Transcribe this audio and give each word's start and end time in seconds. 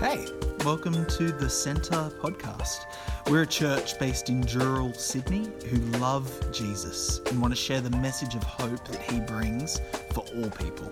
Hey, 0.00 0.26
welcome 0.64 1.04
to 1.06 1.32
the 1.32 1.50
Centre 1.50 2.08
podcast. 2.20 2.84
We're 3.28 3.42
a 3.42 3.46
church 3.46 3.98
based 3.98 4.28
in 4.28 4.44
Dural, 4.44 4.94
Sydney, 4.94 5.48
who 5.66 5.78
love 5.98 6.30
Jesus 6.52 7.18
and 7.26 7.42
want 7.42 7.52
to 7.52 7.60
share 7.60 7.80
the 7.80 7.90
message 7.96 8.36
of 8.36 8.44
hope 8.44 8.86
that 8.86 9.02
he 9.02 9.18
brings 9.18 9.80
for 10.12 10.20
all 10.36 10.50
people. 10.50 10.88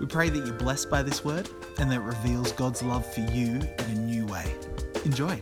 We 0.00 0.06
pray 0.06 0.30
that 0.30 0.44
you're 0.44 0.56
blessed 0.56 0.90
by 0.90 1.04
this 1.04 1.24
word 1.24 1.48
and 1.78 1.92
that 1.92 2.00
it 2.00 2.02
reveals 2.02 2.50
God's 2.50 2.82
love 2.82 3.06
for 3.14 3.20
you 3.20 3.60
in 3.60 3.84
a 3.84 3.94
new 3.94 4.26
way. 4.26 4.52
Enjoy. 5.04 5.40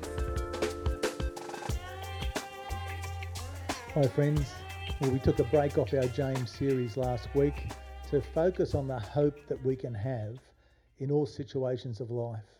Hi, 3.94 4.02
friends. 4.08 4.52
Well, 5.00 5.12
we 5.12 5.18
took 5.18 5.38
a 5.38 5.44
break 5.44 5.78
off 5.78 5.94
our 5.94 6.08
James 6.08 6.50
series 6.50 6.98
last 6.98 7.34
week 7.34 7.68
to 8.10 8.20
focus 8.20 8.74
on 8.74 8.86
the 8.86 9.00
hope 9.00 9.38
that 9.48 9.64
we 9.64 9.76
can 9.76 9.94
have 9.94 10.36
in 10.98 11.10
all 11.10 11.24
situations 11.24 12.02
of 12.02 12.10
life. 12.10 12.57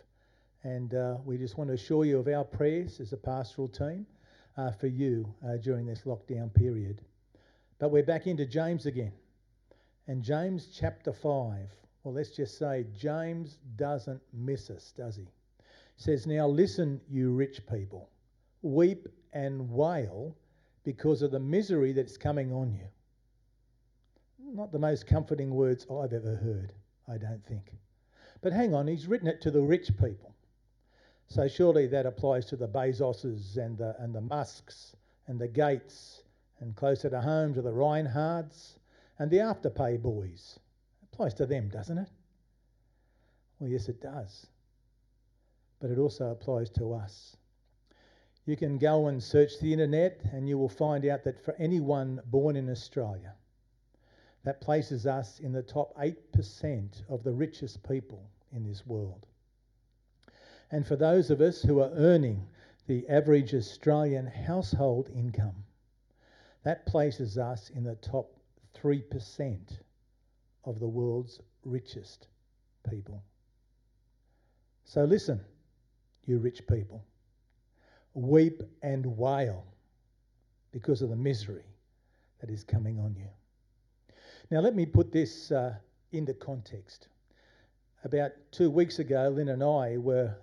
And 0.68 0.94
uh, 0.94 1.16
we 1.24 1.38
just 1.38 1.56
want 1.56 1.68
to 1.68 1.74
assure 1.74 2.04
you 2.04 2.18
of 2.18 2.28
our 2.28 2.44
prayers 2.44 3.00
as 3.00 3.14
a 3.14 3.16
pastoral 3.16 3.68
team 3.68 4.04
uh, 4.58 4.70
for 4.70 4.86
you 4.86 5.26
uh, 5.42 5.56
during 5.56 5.86
this 5.86 6.02
lockdown 6.02 6.52
period. 6.52 7.00
But 7.78 7.90
we're 7.90 8.02
back 8.02 8.26
into 8.26 8.44
James 8.44 8.84
again. 8.84 9.12
And 10.08 10.22
James 10.22 10.68
chapter 10.78 11.10
5, 11.10 11.70
well, 12.04 12.12
let's 12.12 12.36
just 12.36 12.58
say 12.58 12.84
James 12.94 13.56
doesn't 13.76 14.20
miss 14.34 14.68
us, 14.68 14.92
does 14.94 15.16
he? 15.16 15.26
says, 15.96 16.26
Now 16.26 16.46
listen, 16.46 17.00
you 17.08 17.32
rich 17.32 17.62
people, 17.66 18.10
weep 18.60 19.08
and 19.32 19.70
wail 19.70 20.36
because 20.84 21.22
of 21.22 21.30
the 21.30 21.40
misery 21.40 21.92
that's 21.92 22.18
coming 22.18 22.52
on 22.52 22.74
you. 22.74 22.86
Not 24.38 24.70
the 24.70 24.78
most 24.78 25.06
comforting 25.06 25.54
words 25.54 25.86
I've 25.90 26.12
ever 26.12 26.36
heard, 26.36 26.74
I 27.10 27.16
don't 27.16 27.44
think. 27.46 27.72
But 28.42 28.52
hang 28.52 28.74
on, 28.74 28.86
he's 28.86 29.06
written 29.06 29.28
it 29.28 29.40
to 29.42 29.50
the 29.50 29.62
rich 29.62 29.88
people. 29.96 30.34
So 31.30 31.46
surely 31.46 31.86
that 31.88 32.06
applies 32.06 32.46
to 32.46 32.56
the 32.56 32.66
Bezoses 32.66 33.58
and 33.58 33.76
the, 33.76 33.94
and 33.98 34.14
the 34.14 34.20
Musks 34.20 34.96
and 35.26 35.38
the 35.38 35.46
Gates 35.46 36.22
and 36.58 36.74
closer 36.74 37.10
to 37.10 37.20
home 37.20 37.52
to 37.52 37.60
the 37.60 37.70
Rineharts 37.70 38.78
and 39.18 39.30
the 39.30 39.38
Afterpay 39.38 40.00
boys. 40.00 40.58
It 41.02 41.08
applies 41.12 41.34
to 41.34 41.44
them, 41.44 41.68
doesn't 41.68 41.98
it? 41.98 42.08
Well, 43.58 43.68
yes, 43.68 43.90
it 43.90 44.00
does. 44.00 44.46
But 45.80 45.90
it 45.90 45.98
also 45.98 46.30
applies 46.30 46.70
to 46.70 46.94
us. 46.94 47.36
You 48.46 48.56
can 48.56 48.78
go 48.78 49.08
and 49.08 49.22
search 49.22 49.58
the 49.60 49.70
internet 49.70 50.22
and 50.32 50.48
you 50.48 50.56
will 50.56 50.70
find 50.70 51.04
out 51.04 51.24
that 51.24 51.38
for 51.38 51.54
anyone 51.56 52.22
born 52.24 52.56
in 52.56 52.70
Australia, 52.70 53.34
that 54.44 54.62
places 54.62 55.06
us 55.06 55.40
in 55.40 55.52
the 55.52 55.62
top 55.62 55.94
8% 55.98 57.02
of 57.10 57.22
the 57.22 57.32
richest 57.32 57.86
people 57.86 58.30
in 58.50 58.64
this 58.64 58.86
world. 58.86 59.26
And 60.70 60.86
for 60.86 60.96
those 60.96 61.30
of 61.30 61.40
us 61.40 61.62
who 61.62 61.80
are 61.80 61.90
earning 61.94 62.46
the 62.86 63.08
average 63.08 63.54
Australian 63.54 64.26
household 64.26 65.10
income, 65.14 65.64
that 66.64 66.86
places 66.86 67.38
us 67.38 67.70
in 67.70 67.84
the 67.84 67.96
top 67.96 68.30
3% 68.74 69.58
of 70.64 70.80
the 70.80 70.88
world's 70.88 71.40
richest 71.64 72.28
people. 72.88 73.22
So 74.84 75.04
listen, 75.04 75.40
you 76.26 76.38
rich 76.38 76.66
people, 76.66 77.04
weep 78.14 78.62
and 78.82 79.04
wail 79.16 79.64
because 80.72 81.02
of 81.02 81.10
the 81.10 81.16
misery 81.16 81.64
that 82.40 82.50
is 82.50 82.64
coming 82.64 82.98
on 82.98 83.14
you. 83.16 83.28
Now, 84.50 84.60
let 84.60 84.74
me 84.74 84.86
put 84.86 85.12
this 85.12 85.50
uh, 85.50 85.74
into 86.12 86.34
context. 86.34 87.08
About 88.04 88.32
two 88.50 88.70
weeks 88.70 88.98
ago, 88.98 89.32
Lynn 89.34 89.48
and 89.48 89.62
I 89.62 89.98
were 89.98 90.34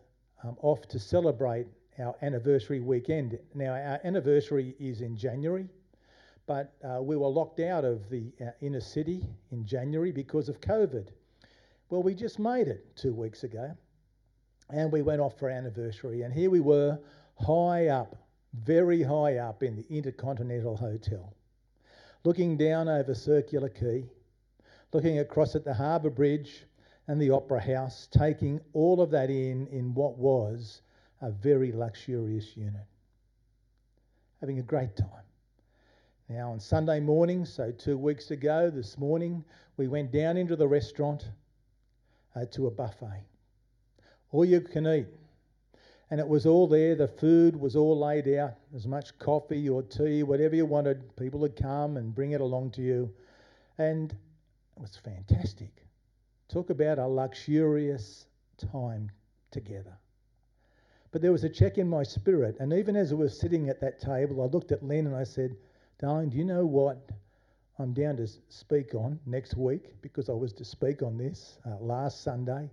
um, 0.45 0.57
off 0.61 0.87
to 0.89 0.99
celebrate 0.99 1.67
our 1.99 2.15
anniversary 2.21 2.79
weekend. 2.79 3.37
Now, 3.53 3.71
our 3.71 3.99
anniversary 4.03 4.75
is 4.79 5.01
in 5.01 5.15
January, 5.15 5.67
but 6.45 6.73
uh, 6.83 7.01
we 7.01 7.15
were 7.15 7.27
locked 7.27 7.59
out 7.59 7.85
of 7.85 8.09
the 8.09 8.31
uh, 8.41 8.51
inner 8.61 8.81
city 8.81 9.25
in 9.51 9.65
January 9.65 10.11
because 10.11 10.49
of 10.49 10.61
COVID. 10.61 11.07
Well, 11.89 12.03
we 12.03 12.13
just 12.13 12.39
made 12.39 12.67
it 12.67 12.85
two 12.95 13.13
weeks 13.13 13.43
ago, 13.43 13.71
and 14.69 14.91
we 14.91 15.01
went 15.01 15.21
off 15.21 15.39
for 15.39 15.49
anniversary, 15.49 16.23
and 16.23 16.33
here 16.33 16.49
we 16.49 16.59
were, 16.59 16.99
high 17.39 17.87
up, 17.87 18.15
very 18.53 19.01
high 19.01 19.37
up 19.37 19.63
in 19.63 19.75
the 19.75 19.85
Intercontinental 19.89 20.75
Hotel 20.75 21.33
looking 22.25 22.57
down 22.57 22.89
over 22.89 23.13
Circular 23.13 23.69
Quay, 23.69 24.03
looking 24.91 25.19
across 25.19 25.55
at 25.55 25.63
the 25.63 25.73
Harbour 25.73 26.09
Bridge 26.09 26.65
and 27.07 27.21
the 27.21 27.29
Opera 27.29 27.61
House, 27.61 28.07
taking 28.11 28.59
all 28.73 29.01
of 29.01 29.11
that 29.11 29.29
in 29.29 29.67
in 29.67 29.93
what 29.93 30.17
was 30.17 30.81
a 31.21 31.31
very 31.31 31.71
luxurious 31.71 32.55
unit. 32.57 32.85
Having 34.41 34.59
a 34.59 34.63
great 34.63 34.95
time. 34.95 35.09
Now, 36.27 36.51
on 36.51 36.59
Sunday 36.59 36.99
morning, 36.99 37.45
so 37.45 37.71
two 37.71 37.97
weeks 37.97 38.31
ago, 38.31 38.69
this 38.69 38.97
morning, 38.97 39.43
we 39.77 39.87
went 39.87 40.11
down 40.11 40.37
into 40.37 40.55
the 40.55 40.67
restaurant 40.67 41.29
uh, 42.35 42.45
to 42.51 42.67
a 42.67 42.71
buffet. 42.71 43.23
All 44.31 44.43
you 44.43 44.61
can 44.61 44.87
eat 44.87 45.07
and 46.11 46.19
it 46.19 46.27
was 46.27 46.45
all 46.45 46.67
there. 46.67 46.95
The 46.95 47.07
food 47.07 47.55
was 47.55 47.75
all 47.75 47.97
laid 47.99 48.27
out. 48.27 48.55
As 48.75 48.87
much 48.87 49.17
coffee 49.17 49.67
or 49.67 49.81
tea, 49.81 50.23
whatever 50.23 50.55
you 50.55 50.65
wanted, 50.65 51.15
people 51.15 51.39
would 51.39 51.55
come 51.55 51.97
and 51.97 52.13
bring 52.13 52.31
it 52.31 52.41
along 52.41 52.71
to 52.71 52.81
you. 52.81 53.11
And 53.77 54.11
it 54.11 54.81
was 54.81 54.97
fantastic. 54.97 55.84
Talk 56.47 56.69
about 56.69 56.99
a 56.99 57.07
luxurious 57.07 58.27
time 58.71 59.11
together. 59.51 59.97
But 61.11 61.21
there 61.21 61.31
was 61.31 61.43
a 61.43 61.49
check 61.49 61.77
in 61.77 61.87
my 61.87 62.03
spirit. 62.03 62.57
And 62.59 62.73
even 62.73 62.95
as 62.95 63.11
I 63.11 63.15
was 63.15 63.39
sitting 63.39 63.69
at 63.69 63.79
that 63.81 63.99
table, 63.99 64.41
I 64.41 64.47
looked 64.47 64.71
at 64.71 64.83
Lynn 64.83 65.07
and 65.07 65.15
I 65.15 65.23
said, 65.23 65.55
Darling, 65.97 66.29
do 66.29 66.37
you 66.37 66.43
know 66.43 66.65
what 66.65 67.09
I'm 67.79 67.93
down 67.93 68.17
to 68.17 68.27
speak 68.49 68.93
on 68.93 69.19
next 69.25 69.55
week? 69.55 70.01
Because 70.01 70.29
I 70.29 70.33
was 70.33 70.51
to 70.53 70.65
speak 70.65 71.01
on 71.01 71.17
this 71.17 71.57
uh, 71.65 71.77
last 71.79 72.21
Sunday. 72.21 72.69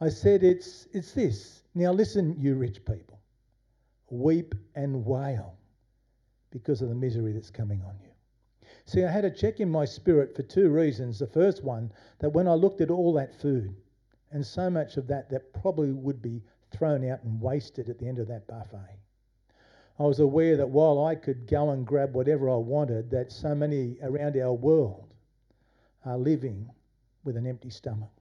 I 0.00 0.08
said, 0.08 0.42
it's, 0.42 0.88
it's 0.92 1.12
this. 1.12 1.62
Now 1.74 1.92
listen, 1.92 2.34
you 2.38 2.54
rich 2.54 2.84
people. 2.84 3.20
Weep 4.08 4.54
and 4.74 5.04
wail 5.04 5.54
because 6.50 6.80
of 6.80 6.88
the 6.88 6.94
misery 6.94 7.32
that's 7.32 7.50
coming 7.50 7.82
on 7.82 7.94
you. 8.02 8.13
See, 8.86 9.02
I 9.02 9.10
had 9.10 9.24
a 9.24 9.30
check 9.30 9.60
in 9.60 9.70
my 9.70 9.86
spirit 9.86 10.36
for 10.36 10.42
two 10.42 10.68
reasons. 10.68 11.18
The 11.18 11.26
first 11.26 11.64
one, 11.64 11.90
that 12.18 12.34
when 12.34 12.46
I 12.46 12.52
looked 12.54 12.82
at 12.82 12.90
all 12.90 13.14
that 13.14 13.34
food, 13.34 13.74
and 14.30 14.44
so 14.44 14.68
much 14.68 14.98
of 14.98 15.06
that 15.06 15.30
that 15.30 15.54
probably 15.54 15.92
would 15.92 16.20
be 16.20 16.42
thrown 16.70 17.08
out 17.08 17.22
and 17.24 17.40
wasted 17.40 17.88
at 17.88 17.98
the 17.98 18.06
end 18.06 18.18
of 18.18 18.28
that 18.28 18.46
buffet, 18.46 18.98
I 19.98 20.02
was 20.02 20.20
aware 20.20 20.56
that 20.58 20.68
while 20.68 21.04
I 21.04 21.14
could 21.14 21.46
go 21.46 21.70
and 21.70 21.86
grab 21.86 22.14
whatever 22.14 22.50
I 22.50 22.56
wanted, 22.56 23.10
that 23.10 23.32
so 23.32 23.54
many 23.54 23.96
around 24.02 24.36
our 24.36 24.52
world 24.52 25.14
are 26.04 26.18
living 26.18 26.68
with 27.22 27.36
an 27.36 27.46
empty 27.46 27.70
stomach 27.70 28.12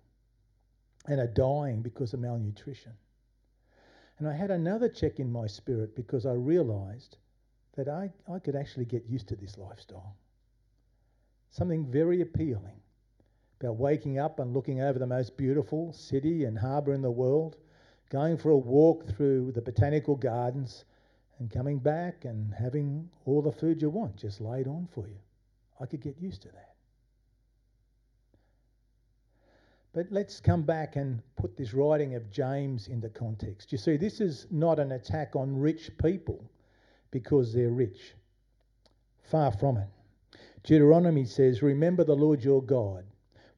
and 1.08 1.20
are 1.20 1.28
dying 1.28 1.82
because 1.82 2.14
of 2.14 2.22
malnutrition. 2.22 2.94
And 4.20 4.28
I 4.28 4.34
had 4.34 4.52
another 4.52 4.88
check 4.88 5.20
in 5.20 5.32
my 5.32 5.48
spirit 5.48 5.96
because 5.96 6.26
I 6.26 6.34
realized 6.34 7.18
that 7.76 7.90
I, 7.90 8.14
I 8.32 8.40
could 8.40 8.56
actually 8.56 8.86
get 8.86 9.06
used 9.06 9.28
to 9.28 9.36
this 9.36 9.58
lifestyle. 9.58 10.16
Something 11.54 11.86
very 11.86 12.22
appealing 12.22 12.82
about 13.60 13.78
waking 13.78 14.18
up 14.18 14.40
and 14.40 14.56
looking 14.56 14.82
over 14.82 14.98
the 14.98 15.06
most 15.06 15.38
beautiful 15.38 15.94
city 15.94 16.46
and 16.46 16.58
harbour 16.58 16.94
in 16.94 17.04
the 17.04 17.12
world, 17.12 17.58
going 18.10 18.38
for 18.38 18.50
a 18.50 18.58
walk 18.58 19.08
through 19.08 19.52
the 19.52 19.62
botanical 19.62 20.16
gardens, 20.16 20.84
and 21.38 21.52
coming 21.52 21.78
back 21.78 22.26
and 22.26 22.52
having 22.52 23.08
all 23.26 23.44
the 23.44 23.52
food 23.52 23.84
you 23.84 23.92
want 23.92 24.16
just 24.18 24.42
laid 24.42 24.68
on 24.68 24.88
for 24.96 25.08
you. 25.08 25.20
I 25.80 25.86
could 25.86 26.02
get 26.02 26.18
used 26.20 26.42
to 26.42 26.48
that. 26.48 26.74
But 29.94 30.08
let's 30.10 30.40
come 30.40 30.64
back 30.64 30.96
and 30.96 31.22
put 31.36 31.56
this 31.56 31.76
writing 31.76 32.16
of 32.16 32.32
James 32.32 32.88
into 32.88 33.10
context. 33.10 33.72
You 33.72 33.78
see, 33.78 33.96
this 33.96 34.20
is 34.22 34.48
not 34.50 34.80
an 34.80 34.94
attack 34.94 35.36
on 35.36 35.56
rich 35.56 35.92
people 36.02 36.50
because 37.12 37.54
they're 37.54 37.70
rich. 37.70 38.16
Far 39.30 39.52
from 39.52 39.78
it. 39.78 39.90
Deuteronomy 40.64 41.26
says, 41.26 41.62
Remember 41.62 42.06
the 42.06 42.16
Lord 42.16 42.42
your 42.42 42.64
God, 42.64 43.04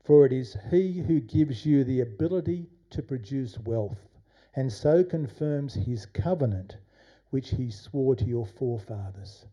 for 0.04 0.26
it 0.26 0.34
is 0.34 0.58
he 0.72 1.02
who 1.02 1.20
gives 1.20 1.64
you 1.64 1.84
the 1.84 2.02
ability 2.02 2.68
to 2.90 3.04
produce 3.04 3.60
wealth, 3.60 4.10
and 4.56 4.74
so 4.74 5.04
confirms 5.04 5.76
his 5.76 6.08
covenant 6.08 6.78
which 7.30 7.52
he 7.52 7.70
swore 7.70 8.16
to 8.16 8.26
your 8.26 8.48
forefathers. 8.48 9.46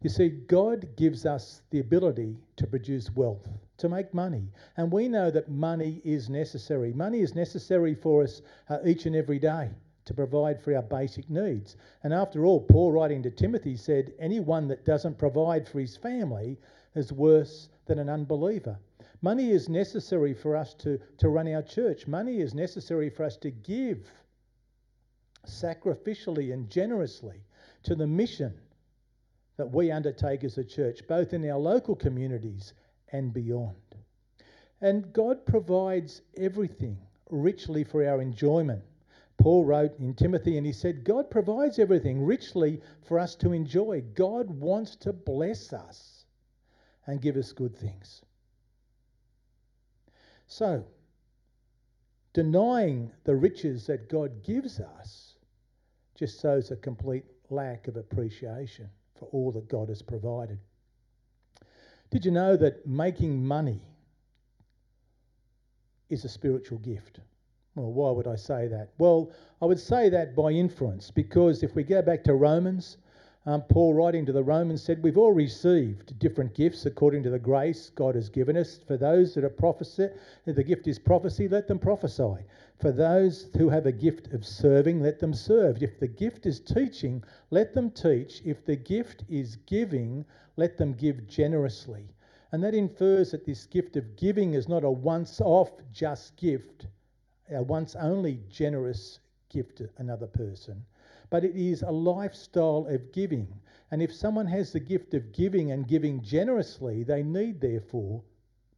You 0.00 0.08
see, 0.08 0.30
God 0.30 0.96
gives 0.96 1.26
us 1.26 1.60
the 1.68 1.80
ability 1.80 2.38
to 2.56 2.66
produce 2.66 3.14
wealth, 3.14 3.48
to 3.78 3.88
make 3.90 4.14
money. 4.14 4.50
And 4.78 4.90
we 4.90 5.06
know 5.06 5.30
that 5.30 5.50
money 5.50 6.00
is 6.04 6.30
necessary. 6.30 6.94
Money 6.94 7.20
is 7.20 7.34
necessary 7.34 7.94
for 7.94 8.22
us 8.22 8.40
uh, 8.70 8.78
each 8.86 9.04
and 9.04 9.14
every 9.14 9.38
day 9.38 9.70
to 10.04 10.14
provide 10.14 10.60
for 10.60 10.74
our 10.74 10.82
basic 10.82 11.28
needs. 11.28 11.76
And 12.02 12.14
after 12.14 12.44
all, 12.44 12.60
Paul, 12.60 12.92
writing 12.92 13.22
to 13.22 13.30
Timothy, 13.30 13.76
said, 13.76 14.12
Anyone 14.18 14.68
that 14.68 14.84
doesn't 14.84 15.18
provide 15.18 15.66
for 15.66 15.80
his 15.80 15.96
family 15.96 16.58
is 16.94 17.12
worse 17.12 17.68
than 17.86 17.98
an 17.98 18.08
unbeliever. 18.08 18.78
Money 19.20 19.50
is 19.50 19.68
necessary 19.68 20.34
for 20.34 20.56
us 20.56 20.74
to, 20.74 20.98
to 21.18 21.28
run 21.28 21.48
our 21.48 21.62
church, 21.62 22.06
money 22.06 22.40
is 22.40 22.54
necessary 22.54 23.08
for 23.10 23.24
us 23.24 23.36
to 23.38 23.50
give 23.50 24.10
sacrificially 25.46 26.52
and 26.52 26.70
generously 26.70 27.42
to 27.82 27.94
the 27.94 28.06
mission 28.06 28.54
that 29.56 29.70
we 29.70 29.90
undertake 29.90 30.44
as 30.44 30.58
a 30.58 30.64
church, 30.64 31.06
both 31.06 31.32
in 31.32 31.48
our 31.48 31.58
local 31.58 31.94
communities 31.94 32.72
and 33.12 33.32
beyond. 33.32 33.76
And 34.80 35.12
God 35.12 35.46
provides 35.46 36.22
everything 36.36 36.98
richly 37.30 37.84
for 37.84 38.06
our 38.06 38.20
enjoyment. 38.20 38.82
Paul 39.38 39.64
wrote 39.64 39.98
in 39.98 40.14
Timothy 40.14 40.56
and 40.56 40.66
he 40.66 40.72
said, 40.72 41.04
God 41.04 41.30
provides 41.30 41.78
everything 41.78 42.24
richly 42.24 42.80
for 43.02 43.18
us 43.18 43.34
to 43.36 43.52
enjoy. 43.52 44.02
God 44.14 44.50
wants 44.50 44.96
to 44.96 45.12
bless 45.12 45.72
us 45.72 46.13
and 47.06 47.20
give 47.20 47.36
us 47.36 47.52
good 47.52 47.76
things. 47.76 48.22
So, 50.46 50.84
denying 52.32 53.10
the 53.24 53.34
riches 53.34 53.86
that 53.86 54.08
God 54.08 54.42
gives 54.44 54.80
us 54.80 55.34
just 56.14 56.40
shows 56.40 56.70
a 56.70 56.76
complete 56.76 57.24
lack 57.50 57.88
of 57.88 57.96
appreciation 57.96 58.88
for 59.18 59.26
all 59.26 59.52
that 59.52 59.68
God 59.68 59.88
has 59.88 60.02
provided. 60.02 60.58
Did 62.10 62.24
you 62.24 62.30
know 62.30 62.56
that 62.56 62.86
making 62.86 63.44
money 63.44 63.82
is 66.08 66.24
a 66.24 66.28
spiritual 66.28 66.78
gift? 66.78 67.20
Well, 67.74 67.92
why 67.92 68.10
would 68.12 68.28
I 68.28 68.36
say 68.36 68.68
that? 68.68 68.90
Well, 68.98 69.32
I 69.60 69.66
would 69.66 69.80
say 69.80 70.08
that 70.10 70.36
by 70.36 70.50
inference, 70.50 71.10
because 71.10 71.62
if 71.62 71.74
we 71.74 71.82
go 71.82 72.02
back 72.02 72.22
to 72.24 72.34
Romans, 72.34 72.98
um, 73.46 73.60
Paul, 73.60 73.92
writing 73.92 74.24
to 74.24 74.32
the 74.32 74.42
Romans, 74.42 74.82
said, 74.82 75.02
We've 75.02 75.18
all 75.18 75.32
received 75.32 76.18
different 76.18 76.54
gifts 76.54 76.86
according 76.86 77.22
to 77.24 77.30
the 77.30 77.38
grace 77.38 77.90
God 77.90 78.14
has 78.14 78.30
given 78.30 78.56
us. 78.56 78.80
For 78.86 78.96
those 78.96 79.34
that 79.34 79.44
are 79.44 79.50
prophecy, 79.50 80.08
the 80.46 80.64
gift 80.64 80.86
is 80.86 80.98
prophecy, 80.98 81.46
let 81.46 81.68
them 81.68 81.78
prophesy. 81.78 82.46
For 82.78 82.90
those 82.90 83.50
who 83.54 83.68
have 83.68 83.84
a 83.84 83.92
gift 83.92 84.32
of 84.32 84.46
serving, 84.46 85.02
let 85.02 85.18
them 85.18 85.34
serve. 85.34 85.82
If 85.82 86.00
the 86.00 86.08
gift 86.08 86.46
is 86.46 86.58
teaching, 86.58 87.22
let 87.50 87.74
them 87.74 87.90
teach. 87.90 88.40
If 88.46 88.64
the 88.64 88.76
gift 88.76 89.24
is 89.28 89.56
giving, 89.66 90.24
let 90.56 90.78
them 90.78 90.94
give 90.94 91.28
generously. 91.28 92.08
And 92.50 92.64
that 92.64 92.74
infers 92.74 93.32
that 93.32 93.44
this 93.44 93.66
gift 93.66 93.96
of 93.96 94.16
giving 94.16 94.54
is 94.54 94.68
not 94.68 94.84
a 94.84 94.90
once 94.90 95.42
off 95.42 95.70
just 95.92 96.34
gift, 96.36 96.86
a 97.50 97.62
once 97.62 97.94
only 97.94 98.40
generous 98.48 99.18
gift 99.50 99.76
to 99.76 99.90
another 99.98 100.28
person 100.28 100.82
but 101.30 101.44
it 101.44 101.56
is 101.56 101.82
a 101.82 101.90
lifestyle 101.90 102.86
of 102.88 103.12
giving. 103.12 103.48
And 103.90 104.02
if 104.02 104.14
someone 104.14 104.46
has 104.46 104.72
the 104.72 104.80
gift 104.80 105.14
of 105.14 105.32
giving 105.32 105.72
and 105.72 105.86
giving 105.86 106.22
generously, 106.22 107.04
they 107.04 107.22
need, 107.22 107.60
therefore, 107.60 108.22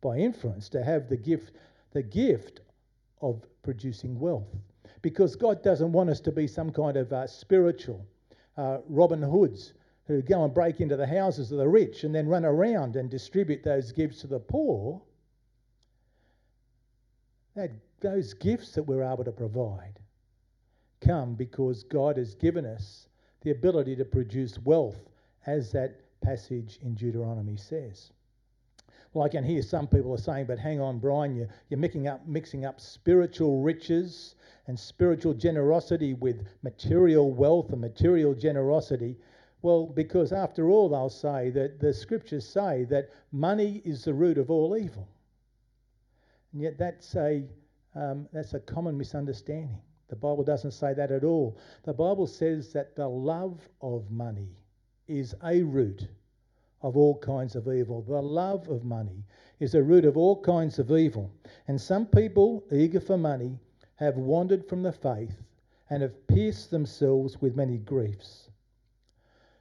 by 0.01 0.19
inference, 0.19 0.69
to 0.71 0.83
have 0.83 1.09
the 1.09 1.17
gift, 1.17 1.53
the 1.93 2.03
gift 2.03 2.61
of 3.21 3.43
producing 3.63 4.19
wealth. 4.19 4.55
Because 5.03 5.37
God 5.37 5.63
doesn't 5.63 5.93
want 5.93 6.11
us 6.11 6.21
to 6.21 6.33
be 6.33 6.47
some 6.47 6.71
kind 6.71 6.97
of 6.97 7.13
uh, 7.13 7.27
spiritual 7.27 8.05
uh, 8.57 8.79
Robin 8.89 9.23
Hoods 9.23 9.75
who 10.07 10.23
go 10.23 10.45
and 10.45 10.55
break 10.55 10.81
into 10.81 10.97
the 10.97 11.07
houses 11.07 11.51
of 11.51 11.59
the 11.59 11.69
rich 11.69 12.05
and 12.05 12.15
then 12.15 12.29
run 12.29 12.45
around 12.45 12.97
and 12.97 13.11
distribute 13.11 13.63
those 13.65 13.93
gifts 13.93 14.21
to 14.21 14.27
the 14.27 14.39
poor. 14.39 15.03
That, 17.55 17.71
those 18.01 18.35
gifts 18.35 18.73
that 18.73 18.85
we're 18.85 19.03
able 19.03 19.25
to 19.25 19.33
provide 19.33 19.99
come 21.07 21.35
because 21.35 21.85
God 21.85 22.17
has 22.17 22.35
given 22.35 22.67
us 22.67 23.09
the 23.43 23.53
ability 23.53 23.95
to 23.97 24.05
produce 24.05 24.59
wealth, 24.59 24.99
as 25.47 25.71
that 25.73 26.01
passage 26.21 26.79
in 26.83 26.95
Deuteronomy 26.95 27.57
says. 27.57 28.11
Well, 29.13 29.25
I 29.25 29.29
can 29.29 29.45
hear 29.45 29.63
some 29.63 29.87
people 29.87 30.13
are 30.13 30.19
saying, 30.19 30.47
but 30.47 30.59
hang 30.59 30.81
on, 30.81 30.99
Brian, 30.99 31.37
you're, 31.37 31.49
you're 31.71 31.79
mixing, 31.79 32.09
up, 32.09 32.27
mixing 32.27 32.65
up 32.65 32.81
spiritual 32.81 33.63
riches 33.63 34.35
and 34.67 34.79
spiritual 34.79 35.33
generosity 35.33 36.15
with 36.15 36.45
material 36.63 37.33
wealth 37.33 37.71
and 37.71 37.81
material 37.81 38.35
generosity. 38.35 39.17
Well, 39.63 39.87
because 39.87 40.33
after 40.33 40.69
all, 40.69 40.89
they'll 40.89 41.09
say 41.09 41.51
that 41.51 41.81
the 41.81 41.95
scriptures 41.95 42.47
say 42.47 42.85
that 42.91 43.11
money 43.33 43.81
is 43.85 44.05
the 44.05 44.13
root 44.13 44.39
of 44.39 44.51
all 44.51 44.77
evil. 44.77 45.09
And 46.53 46.61
yet 46.63 46.77
that's 46.79 47.15
a, 47.15 47.45
um, 47.95 48.29
that's 48.33 48.55
a 48.55 48.61
common 48.61 48.99
misunderstanding. 48.99 49.81
The 50.09 50.17
Bible 50.17 50.45
doesn't 50.45 50.71
say 50.73 50.95
that 50.95 51.11
at 51.11 51.25
all. 51.25 51.57
The 51.83 51.93
Bible 51.93 52.27
says 52.27 52.73
that 52.73 52.95
the 52.95 53.09
love 53.09 53.69
of 53.81 54.11
money 54.11 54.57
is 55.09 55.35
a 55.43 55.63
root 55.63 56.07
of 56.83 56.97
all 56.97 57.19
kinds 57.19 57.57
of 57.57 57.67
evil. 57.69 58.03
The 58.03 58.23
love 58.23 58.69
of 58.69 58.85
money 58.85 59.25
is 59.59 59.75
a 59.75 59.83
root 59.83 60.05
of 60.05 60.17
all 60.17 60.41
kinds 60.41 60.79
of 60.79 60.93
evil. 60.93 61.33
And 61.67 61.81
some 61.81 62.07
people, 62.07 62.65
eager 62.71 63.01
for 63.01 63.17
money, 63.17 63.59
have 63.97 64.17
wandered 64.17 64.65
from 64.69 64.83
the 64.83 64.93
faith 64.93 65.43
and 65.91 66.03
have 66.03 66.27
pierced 66.29 66.71
themselves 66.71 67.41
with 67.41 67.57
many 67.57 67.79
griefs. 67.79 68.51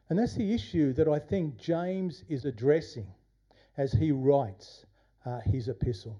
And 0.10 0.20
that's 0.20 0.36
the 0.36 0.54
issue 0.54 0.94
that 0.94 1.08
I 1.08 1.20
think 1.20 1.58
James 1.58 2.24
is 2.30 2.46
addressing 2.46 3.08
as 3.78 3.94
he 3.94 4.12
writes 4.12 4.86
uh, 5.26 5.40
his 5.40 5.68
epistle. 5.68 6.20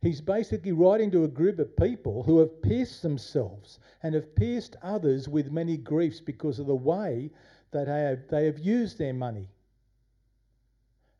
He's 0.00 0.20
basically 0.20 0.72
writing 0.72 1.10
to 1.10 1.24
a 1.24 1.28
group 1.28 1.58
of 1.58 1.76
people 1.76 2.22
who 2.22 2.38
have 2.38 2.62
pierced 2.62 3.02
themselves 3.02 3.80
and 4.02 4.14
have 4.14 4.34
pierced 4.36 4.76
others 4.82 5.28
with 5.28 5.50
many 5.50 5.76
griefs 5.76 6.20
because 6.20 6.58
of 6.58 6.66
the 6.66 6.74
way 6.74 7.30
that 7.72 7.86
they 7.86 8.00
have, 8.02 8.28
they 8.28 8.46
have 8.46 8.58
used 8.58 8.98
their 8.98 9.12
money 9.12 9.48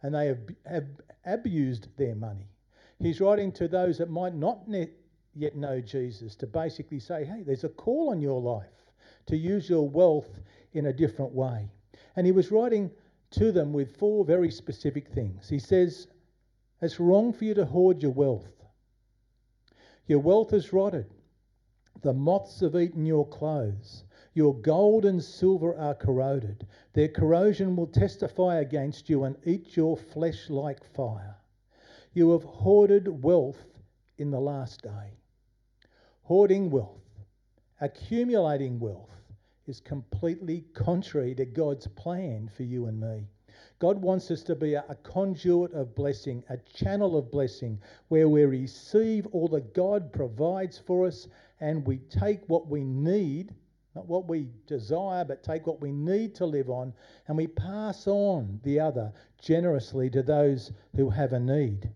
and 0.02 0.14
they 0.14 0.26
have, 0.26 0.38
have 0.64 0.86
abused 1.24 1.88
their 1.96 2.14
money. 2.14 2.46
He's 3.00 3.20
writing 3.20 3.52
to 3.52 3.68
those 3.68 3.98
that 3.98 4.10
might 4.10 4.34
not 4.34 4.60
yet 5.34 5.56
know 5.56 5.80
Jesus 5.80 6.34
to 6.36 6.46
basically 6.46 7.00
say, 7.00 7.24
hey, 7.24 7.42
there's 7.44 7.64
a 7.64 7.68
call 7.68 8.10
on 8.10 8.20
your 8.20 8.40
life 8.40 8.92
to 9.26 9.36
use 9.36 9.68
your 9.68 9.88
wealth 9.88 10.40
in 10.72 10.86
a 10.86 10.92
different 10.92 11.32
way. 11.32 11.68
And 12.16 12.26
he 12.26 12.32
was 12.32 12.50
writing 12.50 12.90
to 13.32 13.52
them 13.52 13.72
with 13.72 13.96
four 13.96 14.24
very 14.24 14.50
specific 14.50 15.08
things. 15.08 15.48
He 15.48 15.58
says, 15.58 16.08
It's 16.80 16.98
wrong 16.98 17.32
for 17.32 17.44
you 17.44 17.54
to 17.54 17.64
hoard 17.64 18.02
your 18.02 18.12
wealth. 18.12 18.57
Your 20.08 20.20
wealth 20.20 20.54
is 20.54 20.72
rotted. 20.72 21.06
The 22.00 22.14
moths 22.14 22.60
have 22.60 22.74
eaten 22.74 23.04
your 23.04 23.28
clothes. 23.28 24.04
Your 24.32 24.54
gold 24.54 25.04
and 25.04 25.22
silver 25.22 25.76
are 25.76 25.94
corroded. 25.94 26.66
Their 26.94 27.08
corrosion 27.08 27.76
will 27.76 27.88
testify 27.88 28.60
against 28.60 29.10
you 29.10 29.24
and 29.24 29.36
eat 29.44 29.76
your 29.76 29.98
flesh 29.98 30.48
like 30.48 30.82
fire. 30.82 31.36
You 32.14 32.30
have 32.30 32.44
hoarded 32.44 33.22
wealth 33.22 33.62
in 34.16 34.30
the 34.30 34.40
last 34.40 34.82
day. 34.82 35.18
Hoarding 36.22 36.70
wealth, 36.70 37.04
accumulating 37.80 38.80
wealth, 38.80 39.22
is 39.66 39.80
completely 39.80 40.64
contrary 40.72 41.34
to 41.34 41.44
God's 41.44 41.86
plan 41.86 42.48
for 42.56 42.62
you 42.62 42.86
and 42.86 42.98
me. 42.98 43.28
God 43.80 44.02
wants 44.02 44.30
us 44.32 44.42
to 44.42 44.56
be 44.56 44.74
a, 44.74 44.84
a, 44.88 44.96
conduit 44.96 45.72
of 45.72 45.94
blessing, 45.94 46.42
a 46.48 46.56
channel 46.56 47.16
of 47.16 47.30
blessing, 47.30 47.80
where 48.08 48.28
we 48.28 48.44
receive 48.44 49.26
all 49.28 49.46
that 49.48 49.72
God 49.72 50.12
provides 50.12 50.78
for 50.78 51.06
us 51.06 51.28
and 51.60 51.86
we 51.86 51.98
take 52.10 52.40
what 52.48 52.66
we 52.66 52.82
need, 52.82 53.54
not 53.94 54.08
what 54.08 54.28
we 54.28 54.48
desire, 54.66 55.24
but 55.24 55.44
take 55.44 55.66
what 55.66 55.80
we 55.80 55.92
need 55.92 56.34
to 56.36 56.46
live 56.46 56.70
on, 56.70 56.92
and 57.28 57.36
we 57.36 57.46
pass 57.46 58.08
on 58.08 58.58
the 58.64 58.80
other 58.80 59.12
generously 59.40 60.10
to 60.10 60.22
those 60.24 60.72
who 60.96 61.08
have 61.08 61.32
a 61.32 61.38
need. 61.38 61.88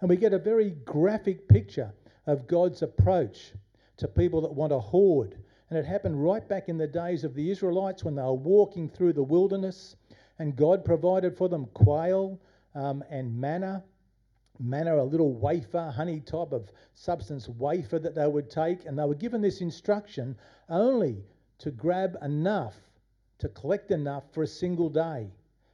And 0.00 0.08
we 0.08 0.16
get 0.16 0.32
a 0.32 0.38
very 0.38 0.70
graphic 0.70 1.48
picture 1.48 1.92
of 2.26 2.46
God's 2.46 2.80
approach 2.80 3.52
to 3.98 4.08
people 4.08 4.40
that 4.40 4.54
want 4.54 4.72
to 4.72 4.80
hoard. 4.80 5.36
And 5.68 5.78
it 5.78 5.84
happened 5.84 6.22
right 6.22 6.46
back 6.48 6.68
in 6.70 6.78
the 6.78 6.86
days 6.86 7.24
of 7.24 7.34
the 7.34 7.50
Israelites 7.50 8.04
when 8.04 8.14
they 8.14 8.22
were 8.22 8.32
walking 8.32 8.88
through 8.88 9.14
the 9.14 9.22
wilderness 9.22 9.96
and 10.38 10.56
God 10.56 10.84
provided 10.84 11.36
for 11.36 11.48
them 11.48 11.66
quail 11.74 12.38
um, 12.74 13.02
and 13.10 13.38
manna. 13.40 13.82
Manna, 14.58 14.96
a 14.96 15.04
little 15.04 15.34
wafer, 15.34 15.92
honey 15.94 16.20
type 16.20 16.52
of 16.52 16.72
substance 16.94 17.48
wafer 17.48 17.98
that 17.98 18.14
they 18.14 18.26
would 18.26 18.50
take. 18.50 18.86
And 18.86 18.98
they 18.98 19.04
were 19.04 19.14
given 19.14 19.42
this 19.42 19.60
instruction 19.60 20.36
only 20.68 21.24
to 21.58 21.70
grab 21.70 22.16
enough, 22.22 22.74
to 23.38 23.48
collect 23.50 23.90
enough 23.90 24.24
for 24.32 24.42
a 24.42 24.46
single 24.46 24.88
day, 24.88 25.30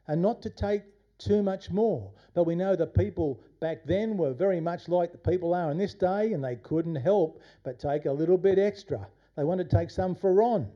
and 0.09 0.21
not 0.21 0.42
to 0.42 0.50
take 0.50 0.83
too 1.19 1.42
much 1.42 1.71
more. 1.71 2.11
But 2.35 2.45
we 2.45 2.57
know 2.57 2.75
the 2.75 2.87
people 2.87 3.40
back 3.61 3.85
then 3.85 4.16
were 4.16 4.33
very 4.33 4.61
much 4.61 4.88
like 4.88 5.12
the 5.12 5.19
people 5.19 5.54
are 5.54 5.71
in 5.71 5.78
this 5.78 5.95
day, 5.95 6.33
and 6.33 6.42
they 6.42 6.57
couldn't 6.57 6.97
help 6.97 7.40
but 7.62 7.78
take 7.78 8.07
a 8.07 8.12
little 8.12 8.38
bit 8.38 8.59
extra. 8.59 9.07
They 9.37 9.45
wanted 9.45 9.71
to 9.71 9.76
take 9.76 9.90
some 9.90 10.16
for 10.16 10.42
on, 10.42 10.69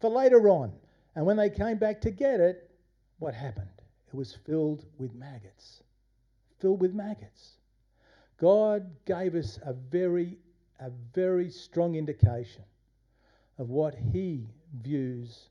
for 0.00 0.08
later 0.08 0.48
on. 0.48 0.72
And 1.14 1.26
when 1.26 1.36
they 1.36 1.50
came 1.50 1.76
back 1.76 2.00
to 2.02 2.10
get 2.10 2.40
it, 2.40 2.69
what 3.20 3.34
happened? 3.34 3.68
It 4.08 4.16
was 4.16 4.34
filled 4.34 4.84
with 4.98 5.14
maggots. 5.14 5.84
Filled 6.58 6.80
with 6.80 6.94
maggots. 6.94 7.58
God 8.38 8.90
gave 9.04 9.34
us 9.34 9.58
a 9.64 9.72
very, 9.72 10.38
a 10.80 10.90
very 11.14 11.50
strong 11.50 11.94
indication 11.94 12.64
of 13.58 13.70
what 13.70 13.94
He 13.94 14.48
views 14.82 15.50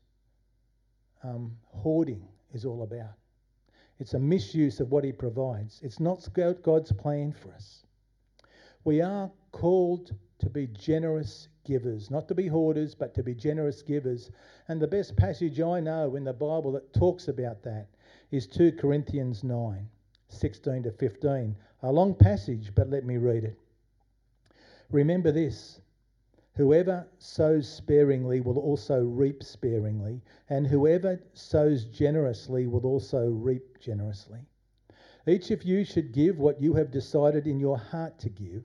um, 1.22 1.56
hoarding 1.72 2.26
is 2.52 2.64
all 2.64 2.82
about. 2.82 3.14
It's 4.00 4.14
a 4.14 4.18
misuse 4.18 4.80
of 4.80 4.90
what 4.90 5.04
He 5.04 5.12
provides. 5.12 5.80
It's 5.82 6.00
not 6.00 6.26
God's 6.34 6.92
plan 6.92 7.32
for 7.32 7.52
us. 7.52 7.86
We 8.84 9.00
are 9.00 9.30
called 9.52 10.12
to 10.40 10.50
be 10.50 10.66
generous 10.68 11.48
givers, 11.64 12.10
not 12.10 12.28
to 12.28 12.34
be 12.34 12.46
hoarders, 12.46 12.94
but 12.94 13.14
to 13.14 13.22
be 13.22 13.34
generous 13.34 13.82
givers. 13.82 14.30
And 14.68 14.80
the 14.80 14.86
best 14.86 15.16
passage 15.16 15.60
I 15.60 15.80
know 15.80 16.16
in 16.16 16.24
the 16.24 16.32
Bible 16.32 16.72
that 16.72 16.92
talks 16.92 17.28
about 17.28 17.62
that 17.62 17.88
is 18.30 18.46
2 18.46 18.72
Corinthians 18.72 19.44
9 19.44 19.88
16 20.28 20.82
to 20.84 20.92
15. 20.92 21.56
A 21.82 21.92
long 21.92 22.14
passage, 22.14 22.72
but 22.74 22.88
let 22.88 23.04
me 23.04 23.16
read 23.16 23.44
it. 23.44 23.58
Remember 24.90 25.32
this 25.32 25.80
whoever 26.54 27.06
sows 27.18 27.68
sparingly 27.68 28.40
will 28.40 28.58
also 28.58 29.04
reap 29.04 29.42
sparingly, 29.42 30.20
and 30.48 30.66
whoever 30.66 31.20
sows 31.32 31.84
generously 31.86 32.66
will 32.66 32.86
also 32.86 33.28
reap 33.30 33.78
generously. 33.78 34.40
Each 35.26 35.50
of 35.50 35.62
you 35.62 35.84
should 35.84 36.12
give 36.12 36.38
what 36.38 36.60
you 36.60 36.74
have 36.74 36.90
decided 36.90 37.46
in 37.46 37.60
your 37.60 37.78
heart 37.78 38.18
to 38.20 38.28
give 38.28 38.64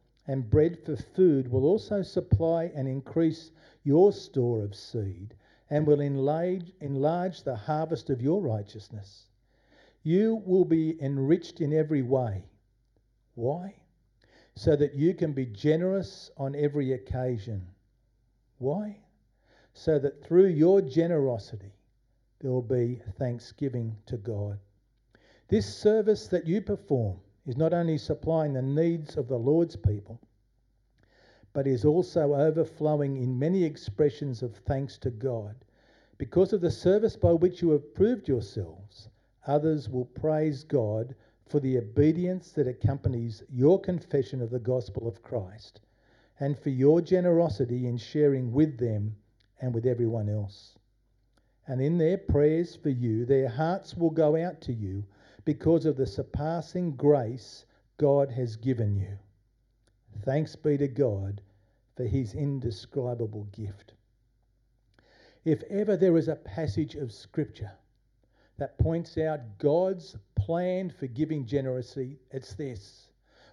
and 0.31 0.49
bread 0.49 0.79
for 0.85 0.95
food 0.95 1.51
will 1.51 1.65
also 1.65 2.01
supply 2.01 2.71
and 2.73 2.87
increase 2.87 3.51
your 3.83 4.13
store 4.13 4.63
of 4.63 4.73
seed 4.73 5.35
and 5.69 5.85
will 5.85 5.99
enlarge, 5.99 6.71
enlarge 6.79 7.43
the 7.43 7.55
harvest 7.57 8.09
of 8.09 8.21
your 8.21 8.41
righteousness. 8.41 9.25
You 10.03 10.41
will 10.45 10.63
be 10.63 10.95
enriched 11.01 11.59
in 11.59 11.73
every 11.73 12.01
way. 12.01 12.45
Why? 13.35 13.75
So 14.55 14.77
that 14.77 14.95
you 14.95 15.13
can 15.13 15.33
be 15.33 15.47
generous 15.47 16.31
on 16.37 16.55
every 16.55 16.93
occasion. 16.93 17.67
Why? 18.57 18.99
So 19.73 19.99
that 19.99 20.23
through 20.23 20.47
your 20.47 20.81
generosity 20.81 21.73
there 22.39 22.51
will 22.51 22.61
be 22.61 23.01
thanksgiving 23.19 23.97
to 24.05 24.15
God. 24.15 24.59
This 25.49 25.75
service 25.75 26.27
that 26.27 26.47
you 26.47 26.61
perform 26.61 27.19
is 27.45 27.57
not 27.57 27.73
only 27.73 27.97
supplying 27.97 28.53
the 28.53 28.61
needs 28.61 29.17
of 29.17 29.27
the 29.27 29.37
Lord's 29.39 29.75
people, 29.75 30.19
but 31.53 31.67
is 31.67 31.83
also 31.83 32.33
overflowing 32.33 33.17
in 33.17 33.37
many 33.37 33.63
expressions 33.63 34.41
of 34.41 34.55
thanks 34.55 34.97
to 34.99 35.09
God. 35.09 35.55
Because 36.17 36.53
of 36.53 36.61
the 36.61 36.71
service 36.71 37.15
by 37.15 37.33
which 37.33 37.61
you 37.61 37.71
have 37.71 37.93
proved 37.93 38.27
yourselves, 38.27 39.09
others 39.47 39.89
will 39.89 40.05
praise 40.05 40.63
God 40.63 41.15
for 41.45 41.59
the 41.59 41.77
obedience 41.77 42.51
that 42.51 42.67
accompanies 42.67 43.43
your 43.49 43.79
confession 43.81 44.41
of 44.41 44.49
the 44.49 44.59
gospel 44.59 45.07
of 45.07 45.21
Christ 45.21 45.81
and 46.39 46.57
for 46.57 46.69
your 46.69 47.01
generosity 47.01 47.87
in 47.87 47.97
sharing 47.97 48.51
with 48.51 48.77
them 48.77 49.15
and 49.59 49.73
with 49.73 49.85
everyone 49.85 50.29
else. 50.29 50.77
And 51.67 51.81
in 51.81 51.97
their 51.97 52.17
prayers 52.17 52.75
for 52.75 52.89
you, 52.89 53.25
their 53.25 53.49
hearts 53.49 53.95
will 53.95 54.09
go 54.09 54.35
out 54.35 54.61
to 54.61 54.73
you 54.73 55.03
because 55.43 55.85
of 55.85 55.97
the 55.97 56.05
surpassing 56.05 56.95
grace 56.95 57.65
God 57.97 58.29
has 58.31 58.55
given 58.55 58.95
you. 58.95 59.17
Thanks 60.23 60.55
be 60.55 60.77
to 60.77 60.87
God 60.87 61.41
for 61.95 62.05
his 62.05 62.33
indescribable 62.33 63.45
gift. 63.51 63.93
If 65.43 65.63
ever 65.63 65.97
there 65.97 66.17
is 66.17 66.27
a 66.27 66.35
passage 66.35 66.95
of 66.95 67.11
Scripture 67.11 67.71
that 68.57 68.77
points 68.77 69.17
out 69.17 69.57
God's 69.57 70.15
plan 70.35 70.89
for 70.91 71.07
giving 71.07 71.45
generously, 71.45 72.19
it's 72.29 72.53
this. 72.53 73.07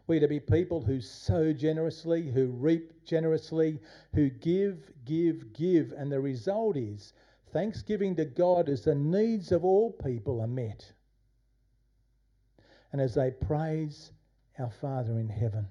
We're 0.07 0.21
to 0.21 0.29
be 0.29 0.41
people 0.41 0.81
who 0.81 1.01
sow 1.01 1.53
generously, 1.53 2.31
who 2.31 2.47
reap 2.47 3.05
generously, 3.05 3.79
who 4.15 4.29
give, 4.31 4.91
give, 5.05 5.53
give. 5.53 5.93
And 5.93 6.11
the 6.11 6.21
result 6.21 6.77
is 6.77 7.13
thanksgiving 7.53 8.17
to 8.17 8.25
God 8.25 8.69
as 8.69 8.83
the 8.83 8.95
needs 8.95 9.53
of 9.53 9.65
all 9.65 9.93
people 9.93 10.41
are 10.41 10.47
met 10.47 10.93
and 12.93 13.01
as 13.01 13.15
they 13.15 13.31
praise 13.31 14.13
our 14.59 14.71
Father 14.71 15.19
in 15.19 15.29
heaven, 15.29 15.69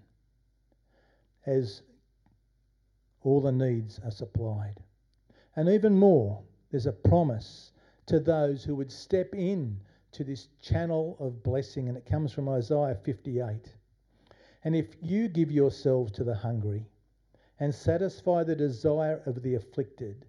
as 1.46 1.82
all 3.24 3.42
the 3.42 3.52
needs 3.52 4.00
are 4.04 4.12
supplied. 4.12 4.76
And 5.56 5.70
even 5.70 5.98
more, 5.98 6.42
there's 6.72 6.86
a 6.86 6.92
promise 6.92 7.72
to 8.06 8.20
those 8.20 8.64
who 8.64 8.76
would 8.76 8.92
step 8.92 9.34
in 9.34 9.80
to 10.12 10.24
this 10.24 10.48
channel 10.62 11.18
of 11.20 11.44
blessing, 11.44 11.90
and 11.90 11.98
it 11.98 12.06
comes 12.06 12.32
from 12.32 12.48
Isaiah 12.50 12.98
58. 13.04 13.74
And 14.64 14.76
if 14.76 14.96
you 15.02 15.28
give 15.28 15.52
yourselves 15.52 16.12
to 16.14 16.24
the 16.24 16.36
hungry 16.36 16.86
and 17.60 17.74
satisfy 17.74 18.44
the 18.44 18.56
desire 18.56 19.22
of 19.26 19.42
the 19.42 19.56
afflicted, 19.56 20.26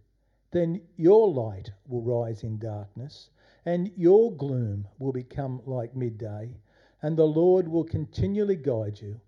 then 0.50 0.80
your 0.96 1.28
light 1.28 1.70
will 1.86 2.02
rise 2.02 2.42
in 2.42 2.58
darkness, 2.58 3.30
and 3.66 3.90
your 3.96 4.32
gloom 4.32 4.88
will 4.98 5.12
become 5.12 5.60
like 5.66 5.94
midday 5.94 6.54
and 7.02 7.16
the 7.16 7.26
Lord 7.26 7.68
will 7.68 7.84
continually 7.84 8.56
guide 8.56 9.00
you 9.00 9.20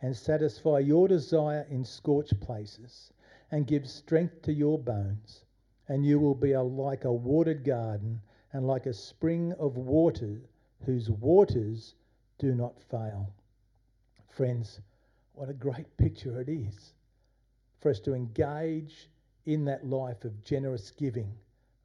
and 0.00 0.16
satisfy 0.16 0.78
your 0.78 1.08
desire 1.08 1.66
in 1.70 1.84
scorched 1.84 2.38
places 2.40 3.12
and 3.50 3.66
give 3.66 3.88
strength 3.88 4.42
to 4.42 4.52
your 4.52 4.78
bones. 4.78 5.44
And 5.88 6.04
you 6.04 6.18
will 6.18 6.34
be 6.34 6.52
a, 6.52 6.62
like 6.62 7.04
a 7.04 7.12
watered 7.12 7.64
garden 7.64 8.20
and 8.52 8.66
like 8.66 8.86
a 8.86 8.92
spring 8.92 9.52
of 9.54 9.76
water 9.76 10.40
whose 10.84 11.10
waters 11.10 11.94
do 12.38 12.54
not 12.54 12.80
fail. 12.80 13.32
Friends, 14.28 14.80
what 15.34 15.48
a 15.48 15.54
great 15.54 15.96
picture 15.96 16.40
it 16.40 16.48
is 16.48 16.92
for 17.80 17.90
us 17.90 18.00
to 18.00 18.14
engage 18.14 19.08
in 19.46 19.64
that 19.64 19.86
life 19.86 20.24
of 20.24 20.44
generous 20.44 20.90
giving 20.90 21.32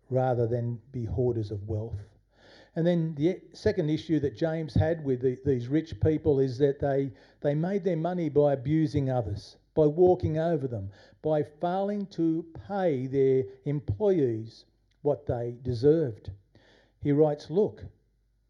rather 0.10 0.48
than 0.48 0.80
be 0.92 1.06
hoarders 1.06 1.52
of 1.52 1.68
wealth. 1.68 2.11
And 2.74 2.88
then 2.88 3.16
the 3.16 3.42
second 3.52 3.90
issue 3.90 4.20
that 4.22 4.38
James 4.38 4.74
had 4.74 5.04
with 5.04 5.22
the, 5.22 5.38
these 5.44 5.68
rich 5.68 6.00
people 6.00 6.40
is 6.40 6.58
that 6.60 6.80
they, 6.80 7.12
they 7.42 7.54
made 7.54 7.84
their 7.84 7.98
money 7.98 8.30
by 8.30 8.54
abusing 8.54 9.10
others, 9.10 9.58
by 9.76 9.88
walking 9.88 10.38
over 10.38 10.70
them, 10.70 10.90
by 11.22 11.44
failing 11.44 12.06
to 12.08 12.46
pay 12.68 13.08
their 13.08 13.44
employees 13.66 14.64
what 15.02 15.26
they 15.26 15.58
deserved. 15.64 16.32
He 17.02 17.12
writes, 17.12 17.50
Look, 17.50 17.84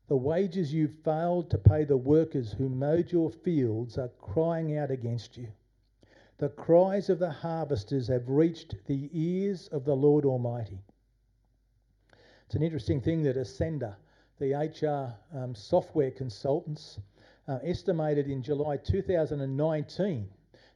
the 0.08 0.18
wages 0.18 0.72
you 0.72 0.88
failed 0.88 1.50
to 1.50 1.58
pay 1.58 1.84
the 1.84 1.98
workers 1.98 2.52
who 2.52 2.70
mowed 2.70 3.12
your 3.12 3.32
fields 3.32 3.98
are 3.98 4.12
crying 4.20 4.78
out 4.78 4.92
against 4.92 5.36
you. 5.36 5.48
The 6.38 6.50
cries 6.50 7.10
of 7.10 7.18
the 7.18 7.32
harvesters 7.32 8.08
have 8.08 8.30
reached 8.30 8.76
the 8.86 9.10
ears 9.14 9.68
of 9.70 9.84
the 9.84 9.96
Lord 9.96 10.26
Almighty. 10.26 10.84
It's 12.46 12.56
an 12.56 12.62
interesting 12.62 13.02
thing 13.02 13.24
that 13.24 13.38
Ascender 13.38 13.96
the 14.42 14.56
HR 14.56 15.14
um, 15.38 15.54
software 15.54 16.10
consultants 16.10 16.98
uh, 17.48 17.60
estimated 17.64 18.28
in 18.28 18.42
July 18.42 18.76
2019 18.76 20.28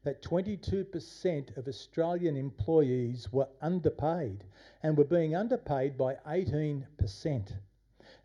that 0.04 0.22
22% 0.22 1.58
of 1.58 1.68
Australian 1.68 2.38
employees 2.38 3.28
were 3.34 3.48
underpaid 3.64 4.44
and 4.84 4.96
were 4.96 5.04
being 5.04 5.36
underpaid 5.36 5.98
by 5.98 6.16
18%. 6.28 6.84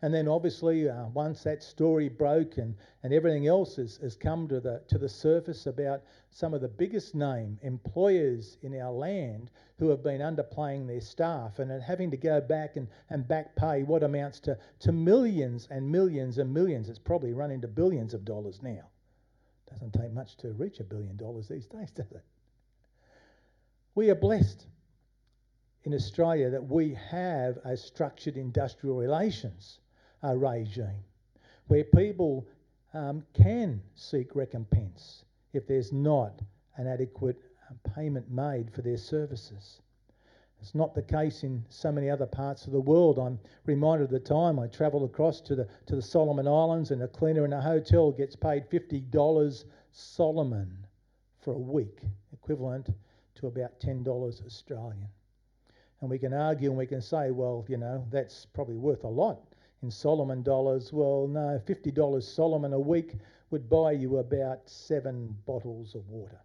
And 0.03 0.11
then 0.11 0.27
obviously, 0.27 0.89
uh, 0.89 1.05
once 1.09 1.43
that 1.43 1.61
story 1.61 2.09
broke 2.09 2.57
and, 2.57 2.75
and 3.03 3.13
everything 3.13 3.45
else 3.45 3.75
has, 3.75 3.97
has 3.97 4.15
come 4.15 4.47
to 4.47 4.59
the, 4.59 4.81
to 4.87 4.97
the 4.97 5.07
surface 5.07 5.67
about 5.67 6.01
some 6.31 6.55
of 6.55 6.61
the 6.61 6.67
biggest 6.67 7.13
name 7.13 7.59
employers 7.61 8.57
in 8.63 8.75
our 8.81 8.91
land 8.91 9.51
who 9.77 9.89
have 9.89 10.01
been 10.01 10.21
underpaying 10.21 10.87
their 10.87 11.01
staff 11.01 11.59
and 11.59 11.69
having 11.83 12.09
to 12.09 12.17
go 12.17 12.41
back 12.41 12.77
and, 12.77 12.87
and 13.11 13.27
back 13.27 13.55
pay 13.55 13.83
what 13.83 14.01
amounts 14.01 14.39
to, 14.39 14.57
to 14.79 14.91
millions 14.91 15.67
and 15.69 15.91
millions 15.91 16.39
and 16.39 16.51
millions. 16.51 16.89
It's 16.89 16.97
probably 16.97 17.33
run 17.33 17.51
into 17.51 17.67
billions 17.67 18.15
of 18.15 18.25
dollars 18.25 18.59
now. 18.63 18.87
Doesn't 19.69 19.93
take 19.93 20.13
much 20.13 20.35
to 20.37 20.53
reach 20.53 20.79
a 20.79 20.83
billion 20.83 21.15
dollars 21.15 21.47
these 21.47 21.67
days, 21.67 21.91
does 21.95 22.11
it? 22.11 22.23
We 23.93 24.09
are 24.09 24.15
blessed 24.15 24.65
in 25.83 25.93
Australia 25.93 26.49
that 26.49 26.67
we 26.67 26.95
have 27.11 27.59
a 27.63 27.77
structured 27.77 28.35
industrial 28.35 28.95
relations 28.95 29.79
uh, 30.23 30.35
regime 30.35 31.03
where 31.67 31.83
people 31.83 32.45
um, 32.93 33.23
can 33.33 33.81
seek 33.95 34.35
recompense 34.35 35.23
if 35.53 35.65
there's 35.67 35.93
not 35.93 36.41
an 36.75 36.87
adequate 36.87 37.41
uh, 37.69 37.89
payment 37.95 38.29
made 38.29 38.69
for 38.73 38.81
their 38.81 38.97
services. 38.97 39.79
It's 40.59 40.75
not 40.75 40.93
the 40.93 41.01
case 41.01 41.43
in 41.43 41.63
so 41.69 41.91
many 41.91 42.09
other 42.09 42.25
parts 42.25 42.65
of 42.65 42.73
the 42.73 42.81
world. 42.81 43.17
I'm 43.17 43.39
reminded 43.65 44.05
of 44.05 44.11
the 44.11 44.19
time 44.19 44.59
I 44.59 44.67
travelled 44.67 45.09
across 45.09 45.41
to 45.41 45.55
the, 45.55 45.67
to 45.87 45.95
the 45.95 46.01
Solomon 46.01 46.47
Islands 46.47 46.91
and 46.91 47.01
a 47.01 47.07
cleaner 47.07 47.45
in 47.45 47.53
a 47.53 47.61
hotel 47.61 48.11
gets 48.11 48.35
paid 48.35 48.69
$50 48.69 49.63
Solomon 49.91 50.77
for 51.39 51.53
a 51.53 51.57
week, 51.57 52.01
equivalent 52.33 52.89
to 53.35 53.47
about 53.47 53.79
$10 53.79 54.45
Australian. 54.45 55.07
And 56.01 56.09
we 56.09 56.19
can 56.19 56.33
argue 56.33 56.69
and 56.69 56.77
we 56.77 56.85
can 56.85 57.01
say, 57.01 57.31
well, 57.31 57.65
you 57.67 57.77
know, 57.77 58.05
that's 58.11 58.45
probably 58.45 58.77
worth 58.77 59.03
a 59.03 59.07
lot 59.07 59.50
in 59.83 59.91
Solomon 59.91 60.43
dollars. 60.43 60.93
Well, 60.93 61.27
no, 61.27 61.61
$50 61.65 62.23
Solomon 62.23 62.73
a 62.73 62.79
week 62.79 63.15
would 63.49 63.69
buy 63.69 63.91
you 63.91 64.17
about 64.17 64.69
seven 64.69 65.35
bottles 65.45 65.95
of 65.95 66.07
water. 66.09 66.39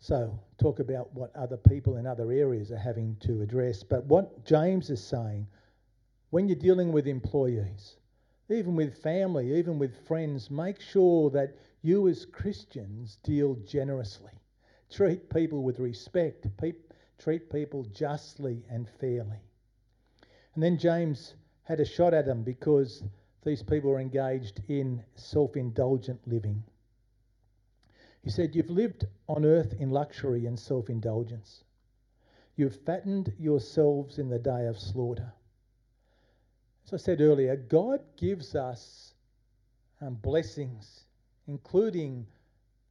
So, 0.00 0.38
talk 0.58 0.80
about 0.80 1.12
what 1.14 1.34
other 1.34 1.56
people 1.56 1.96
in 1.96 2.06
other 2.06 2.30
areas 2.30 2.70
are 2.70 2.76
having 2.76 3.16
to 3.20 3.40
address. 3.42 3.82
But 3.82 4.04
what 4.04 4.44
James 4.44 4.90
is 4.90 5.02
saying, 5.02 5.46
when 6.30 6.46
you're 6.46 6.56
dealing 6.56 6.92
with 6.92 7.06
employees, 7.06 7.96
even 8.50 8.76
with 8.76 9.02
family, 9.02 9.54
even 9.54 9.78
with 9.78 10.06
friends, 10.06 10.50
make 10.50 10.80
sure 10.80 11.30
that 11.30 11.56
you 11.82 12.08
as 12.08 12.26
Christians 12.26 13.16
deal 13.22 13.54
generously. 13.66 14.32
Treat 14.90 15.30
people 15.30 15.62
with 15.62 15.80
respect, 15.80 16.46
pe- 16.58 16.72
treat 17.18 17.50
people 17.50 17.84
justly 17.84 18.62
and 18.68 18.88
fairly. 18.88 19.40
And 20.54 20.62
then 20.62 20.78
James 20.78 21.34
had 21.64 21.80
a 21.80 21.84
shot 21.84 22.14
at 22.14 22.26
them 22.26 22.42
because 22.42 23.02
these 23.44 23.62
people 23.62 23.90
were 23.90 24.00
engaged 24.00 24.60
in 24.68 25.02
self 25.14 25.56
indulgent 25.56 26.20
living. 26.26 26.62
He 28.22 28.30
said, 28.30 28.54
You've 28.54 28.70
lived 28.70 29.06
on 29.28 29.44
earth 29.44 29.74
in 29.74 29.90
luxury 29.90 30.46
and 30.46 30.58
self 30.58 30.88
indulgence. 30.88 31.64
You've 32.56 32.76
fattened 32.76 33.34
yourselves 33.38 34.18
in 34.18 34.28
the 34.28 34.38
day 34.38 34.66
of 34.66 34.78
slaughter. 34.78 35.32
As 36.86 36.94
I 36.94 36.96
said 36.98 37.20
earlier, 37.20 37.56
God 37.56 38.00
gives 38.16 38.54
us 38.54 39.14
um, 40.00 40.14
blessings, 40.14 41.06
including 41.48 42.26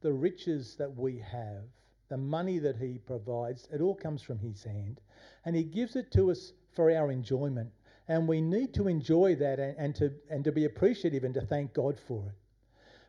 the 0.02 0.12
riches 0.12 0.76
that 0.76 0.94
we 0.94 1.18
have, 1.18 1.64
the 2.10 2.16
money 2.18 2.58
that 2.58 2.76
He 2.76 2.98
provides. 2.98 3.66
It 3.72 3.80
all 3.80 3.94
comes 3.94 4.20
from 4.20 4.38
His 4.38 4.62
hand. 4.62 5.00
And 5.46 5.56
He 5.56 5.64
gives 5.64 5.96
it 5.96 6.12
to 6.12 6.30
us 6.30 6.52
for 6.74 6.90
our 6.90 7.10
enjoyment. 7.10 7.70
And 8.08 8.28
we 8.28 8.40
need 8.40 8.74
to 8.74 8.88
enjoy 8.88 9.34
that 9.36 9.58
and, 9.58 9.76
and, 9.78 9.94
to, 9.96 10.12
and 10.28 10.44
to 10.44 10.52
be 10.52 10.64
appreciative 10.64 11.24
and 11.24 11.34
to 11.34 11.40
thank 11.40 11.72
God 11.72 11.98
for 11.98 12.26
it. 12.28 12.34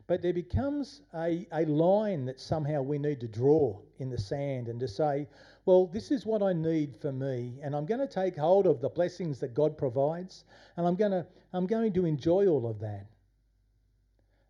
But 0.06 0.22
there 0.22 0.32
becomes 0.32 1.00
a, 1.14 1.46
a 1.50 1.64
line 1.64 2.26
that 2.26 2.40
somehow 2.40 2.82
we 2.82 2.98
need 2.98 3.20
to 3.20 3.28
draw 3.28 3.80
in 3.98 4.08
the 4.08 4.18
sand 4.18 4.68
and 4.68 4.78
to 4.78 4.86
say, 4.86 5.26
well, 5.64 5.86
this 5.86 6.12
is 6.12 6.24
what 6.24 6.42
I 6.42 6.52
need 6.52 6.94
for 7.00 7.10
me, 7.10 7.58
and 7.60 7.74
I'm 7.74 7.86
going 7.86 8.00
to 8.00 8.06
take 8.06 8.36
hold 8.36 8.68
of 8.68 8.80
the 8.80 8.88
blessings 8.88 9.40
that 9.40 9.52
God 9.52 9.76
provides, 9.76 10.44
and 10.76 10.86
I'm 10.86 10.94
going 10.94 11.10
to, 11.10 11.26
I'm 11.52 11.66
going 11.66 11.92
to 11.94 12.06
enjoy 12.06 12.46
all 12.46 12.70
of 12.70 12.78
that. 12.80 13.06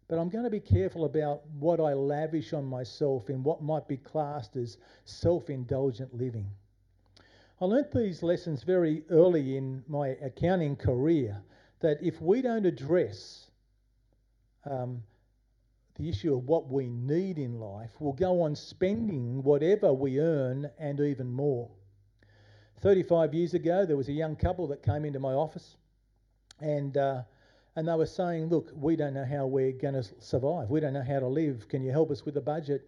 But 0.09 0.19
I'm 0.19 0.29
going 0.29 0.45
to 0.45 0.51
be 0.51 0.61
careful 0.61 1.07
about 1.07 1.41
what 1.59 1.81
I 1.81 1.95
lavish 1.95 2.53
on 2.53 2.67
myself 2.67 3.31
in 3.31 3.43
what 3.43 3.63
might 3.63 3.89
be 3.89 3.97
classed 3.97 4.57
as 4.57 4.77
self 5.07 5.49
indulgent 5.49 6.15
living. 6.15 6.51
I 7.59 7.65
learnt 7.65 7.91
these 7.91 8.23
lessons 8.23 8.63
very 8.63 9.03
early 9.09 9.57
in 9.57 9.83
my 9.89 10.09
accounting 10.09 10.77
career 10.77 11.43
that 11.81 11.97
if 12.03 12.21
we 12.21 12.43
don't 12.43 12.67
address 12.67 13.51
um, 14.67 15.03
the 15.95 16.09
issue 16.09 16.35
of 16.35 16.45
what 16.45 16.69
we 16.69 16.89
need 16.91 17.39
in 17.39 17.59
life, 17.59 17.91
we'll 17.99 18.13
go 18.13 18.43
on 18.43 18.55
spending 18.55 19.43
whatever 19.43 19.95
we 19.95 20.21
earn 20.21 20.71
and 20.79 21.01
even 21.01 21.33
more. 21.33 21.71
35 22.81 23.33
years 23.33 23.55
ago, 23.55 23.87
there 23.87 23.97
was 23.97 24.09
a 24.09 24.13
young 24.13 24.37
couple 24.37 24.67
that 24.67 24.83
came 24.83 25.07
into 25.07 25.19
my 25.19 25.33
office 25.33 25.77
and, 26.61 26.99
uh, 26.99 27.23
and 27.75 27.89
they 27.89 27.95
were 27.95 28.05
saying, 28.05 28.49
Look, 28.49 28.71
we 28.75 28.97
don't 28.97 29.15
know 29.15 29.25
how 29.25 29.47
we're 29.47 29.73
going 29.73 29.95
to 29.95 30.05
survive. 30.19 30.69
We 30.69 30.81
don't 30.81 30.93
know 30.93 31.03
how 31.03 31.21
to 31.21 31.27
live. 31.27 31.69
Can 31.69 31.83
you 31.83 31.91
help 31.91 32.11
us 32.11 32.27
with 32.27 32.37
a 32.37 32.43
budget? 32.43 32.83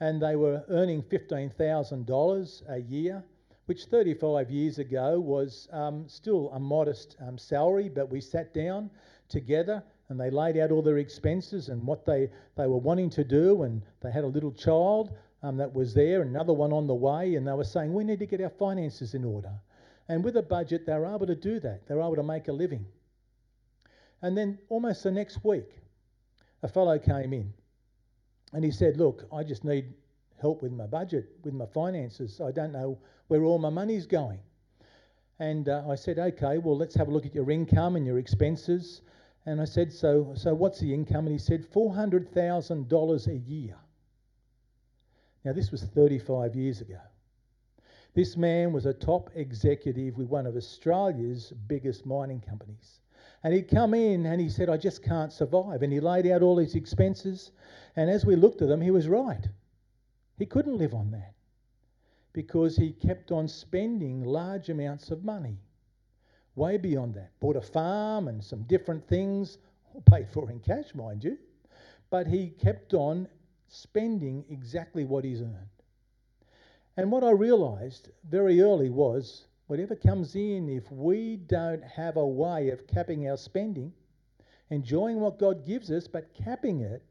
And 0.00 0.20
they 0.20 0.34
were 0.34 0.64
earning 0.68 1.02
$15,000 1.02 2.62
a 2.70 2.78
year, 2.80 3.22
which 3.70 3.84
35 3.84 4.50
years 4.50 4.80
ago 4.80 5.20
was 5.20 5.68
um, 5.70 6.04
still 6.08 6.50
a 6.54 6.58
modest 6.58 7.14
um, 7.24 7.38
salary, 7.38 7.88
but 7.88 8.10
we 8.10 8.20
sat 8.20 8.52
down 8.52 8.90
together 9.28 9.80
and 10.08 10.18
they 10.18 10.28
laid 10.28 10.56
out 10.56 10.72
all 10.72 10.82
their 10.82 10.98
expenses 10.98 11.68
and 11.68 11.80
what 11.86 12.04
they, 12.04 12.28
they 12.56 12.66
were 12.66 12.80
wanting 12.80 13.08
to 13.08 13.22
do. 13.22 13.62
And 13.62 13.80
they 14.02 14.10
had 14.10 14.24
a 14.24 14.26
little 14.26 14.50
child 14.50 15.12
um, 15.44 15.56
that 15.58 15.72
was 15.72 15.94
there, 15.94 16.22
another 16.22 16.52
one 16.52 16.72
on 16.72 16.88
the 16.88 16.94
way, 16.96 17.36
and 17.36 17.46
they 17.46 17.52
were 17.52 17.62
saying, 17.62 17.94
We 17.94 18.02
need 18.02 18.18
to 18.18 18.26
get 18.26 18.40
our 18.40 18.50
finances 18.50 19.14
in 19.14 19.24
order. 19.24 19.52
And 20.08 20.24
with 20.24 20.36
a 20.36 20.42
budget, 20.42 20.84
they 20.84 20.94
were 20.94 21.06
able 21.06 21.28
to 21.28 21.36
do 21.36 21.60
that. 21.60 21.86
They 21.86 21.94
were 21.94 22.02
able 22.02 22.16
to 22.16 22.24
make 22.24 22.48
a 22.48 22.52
living. 22.52 22.86
And 24.20 24.36
then 24.36 24.58
almost 24.68 25.04
the 25.04 25.12
next 25.12 25.44
week, 25.44 25.70
a 26.64 26.66
fellow 26.66 26.98
came 26.98 27.32
in 27.32 27.52
and 28.52 28.64
he 28.64 28.72
said, 28.72 28.96
Look, 28.96 29.28
I 29.32 29.44
just 29.44 29.62
need 29.62 29.94
help 30.40 30.62
with 30.62 30.72
my 30.72 30.86
budget, 30.86 31.30
with 31.44 31.54
my 31.54 31.66
finances. 31.66 32.40
I 32.40 32.50
don't 32.50 32.72
know 32.72 32.98
where 33.28 33.44
all 33.44 33.58
my 33.58 33.70
money's 33.70 34.06
going. 34.06 34.40
And 35.38 35.68
uh, 35.68 35.84
I 35.88 35.94
said, 35.94 36.18
Okay, 36.18 36.58
well, 36.58 36.76
let's 36.76 36.94
have 36.94 37.08
a 37.08 37.10
look 37.10 37.26
at 37.26 37.34
your 37.34 37.50
income 37.50 37.96
and 37.96 38.06
your 38.06 38.18
expenses. 38.18 39.02
And 39.46 39.60
I 39.60 39.64
said, 39.64 39.92
so, 39.92 40.32
so 40.36 40.54
what's 40.54 40.80
the 40.80 40.92
income? 40.92 41.26
And 41.26 41.32
he 41.32 41.38
said, 41.38 41.70
$400,000 41.72 43.26
a 43.26 43.36
year. 43.36 43.76
Now, 45.44 45.52
this 45.52 45.70
was 45.70 45.82
35 45.82 46.54
years 46.54 46.80
ago. 46.82 47.00
This 48.12 48.36
man 48.36 48.72
was 48.72 48.86
a 48.86 48.92
top 48.92 49.30
executive 49.34 50.18
with 50.18 50.28
one 50.28 50.46
of 50.46 50.56
Australia's 50.56 51.52
biggest 51.68 52.04
mining 52.04 52.40
companies. 52.40 53.00
And 53.42 53.54
he'd 53.54 53.70
come 53.70 53.94
in 53.94 54.26
and 54.26 54.40
he 54.40 54.50
said, 54.50 54.68
I 54.68 54.76
just 54.76 55.02
can't 55.02 55.32
survive. 55.32 55.82
And 55.82 55.92
he 55.92 56.00
laid 56.00 56.26
out 56.26 56.42
all 56.42 56.58
his 56.58 56.74
expenses. 56.74 57.52
And 57.96 58.10
as 58.10 58.26
we 58.26 58.36
looked 58.36 58.60
at 58.60 58.68
them, 58.68 58.82
he 58.82 58.90
was 58.90 59.08
right. 59.08 59.48
He 60.40 60.46
couldn't 60.46 60.78
live 60.78 60.94
on 60.94 61.10
that 61.10 61.34
because 62.32 62.74
he 62.74 62.92
kept 62.92 63.30
on 63.30 63.46
spending 63.46 64.24
large 64.24 64.70
amounts 64.70 65.10
of 65.10 65.22
money 65.22 65.58
way 66.56 66.78
beyond 66.78 67.12
that. 67.14 67.38
Bought 67.40 67.56
a 67.56 67.60
farm 67.60 68.26
and 68.26 68.42
some 68.42 68.62
different 68.62 69.06
things, 69.06 69.58
paid 70.10 70.30
for 70.30 70.50
in 70.50 70.60
cash, 70.60 70.94
mind 70.94 71.24
you. 71.24 71.36
But 72.08 72.26
he 72.26 72.48
kept 72.48 72.94
on 72.94 73.28
spending 73.68 74.46
exactly 74.48 75.04
what 75.04 75.24
he's 75.24 75.42
earned. 75.42 75.68
And 76.96 77.12
what 77.12 77.22
I 77.22 77.32
realised 77.32 78.08
very 78.24 78.62
early 78.62 78.88
was 78.88 79.44
whatever 79.66 79.94
comes 79.94 80.36
in, 80.36 80.70
if 80.70 80.90
we 80.90 81.36
don't 81.36 81.84
have 81.84 82.16
a 82.16 82.26
way 82.26 82.70
of 82.70 82.86
capping 82.86 83.28
our 83.28 83.36
spending, 83.36 83.92
enjoying 84.70 85.20
what 85.20 85.38
God 85.38 85.66
gives 85.66 85.90
us, 85.90 86.08
but 86.08 86.32
capping 86.32 86.80
it, 86.80 87.02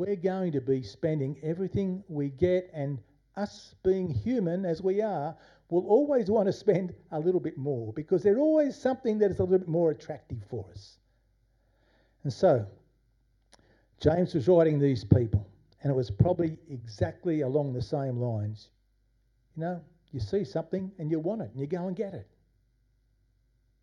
we're 0.00 0.16
going 0.16 0.50
to 0.50 0.62
be 0.62 0.82
spending 0.82 1.36
everything 1.42 2.02
we 2.08 2.30
get. 2.30 2.70
And 2.72 2.98
us 3.36 3.74
being 3.82 4.08
human 4.08 4.64
as 4.64 4.80
we 4.80 5.02
are, 5.02 5.36
will 5.68 5.86
always 5.86 6.30
want 6.30 6.46
to 6.46 6.54
spend 6.54 6.94
a 7.12 7.20
little 7.20 7.38
bit 7.38 7.58
more 7.58 7.92
because 7.92 8.22
there's 8.22 8.38
always 8.38 8.74
something 8.74 9.18
that 9.18 9.30
is 9.30 9.40
a 9.40 9.42
little 9.42 9.58
bit 9.58 9.68
more 9.68 9.90
attractive 9.90 10.38
for 10.48 10.64
us. 10.72 10.96
And 12.24 12.32
so, 12.32 12.66
James 14.00 14.32
was 14.32 14.48
writing 14.48 14.78
these 14.78 15.04
people, 15.04 15.46
and 15.82 15.92
it 15.92 15.94
was 15.94 16.10
probably 16.10 16.56
exactly 16.70 17.42
along 17.42 17.74
the 17.74 17.82
same 17.82 18.16
lines. 18.18 18.70
You 19.54 19.64
know, 19.64 19.80
you 20.12 20.20
see 20.20 20.44
something 20.44 20.90
and 20.98 21.10
you 21.10 21.18
want 21.18 21.42
it, 21.42 21.50
and 21.50 21.60
you 21.60 21.66
go 21.66 21.86
and 21.88 21.94
get 21.94 22.14
it. 22.14 22.26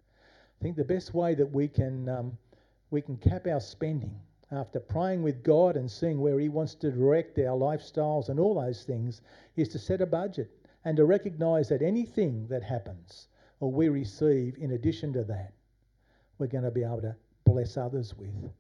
I 0.10 0.64
think 0.64 0.78
the 0.78 0.84
best 0.84 1.14
way 1.14 1.36
that 1.36 1.46
we 1.46 1.68
can 1.68 2.10
um, 2.10 2.38
we 2.90 3.04
can 3.04 3.18
cap 3.18 3.46
our 3.46 3.60
spending 3.60 4.20
after 4.52 4.80
praying 4.80 5.24
with 5.24 5.44
God 5.44 5.76
and 5.76 5.92
seeing 5.92 6.22
where 6.22 6.40
He 6.40 6.48
wants 6.48 6.74
to 6.76 6.92
direct 6.92 7.38
our 7.40 7.58
lifestyles 7.58 8.30
and 8.30 8.40
all 8.40 8.56
those 8.56 8.84
things 8.84 9.22
is 9.56 9.68
to 9.70 9.80
set 9.80 10.02
a 10.02 10.06
budget 10.06 10.50
and 10.86 10.96
to 10.96 11.06
recognize 11.06 11.68
that 11.70 11.82
anything 11.82 12.48
that 12.48 12.64
happens 12.64 13.28
or 13.60 13.72
we 13.72 13.90
receive 13.90 14.58
in 14.58 14.72
addition 14.72 15.12
to 15.14 15.24
that, 15.26 15.54
we're 16.38 16.48
going 16.48 16.64
to 16.64 16.72
be 16.72 16.84
able 16.84 17.02
to 17.02 17.16
bless 17.46 17.76
others 17.76 18.16
with. 18.18 18.52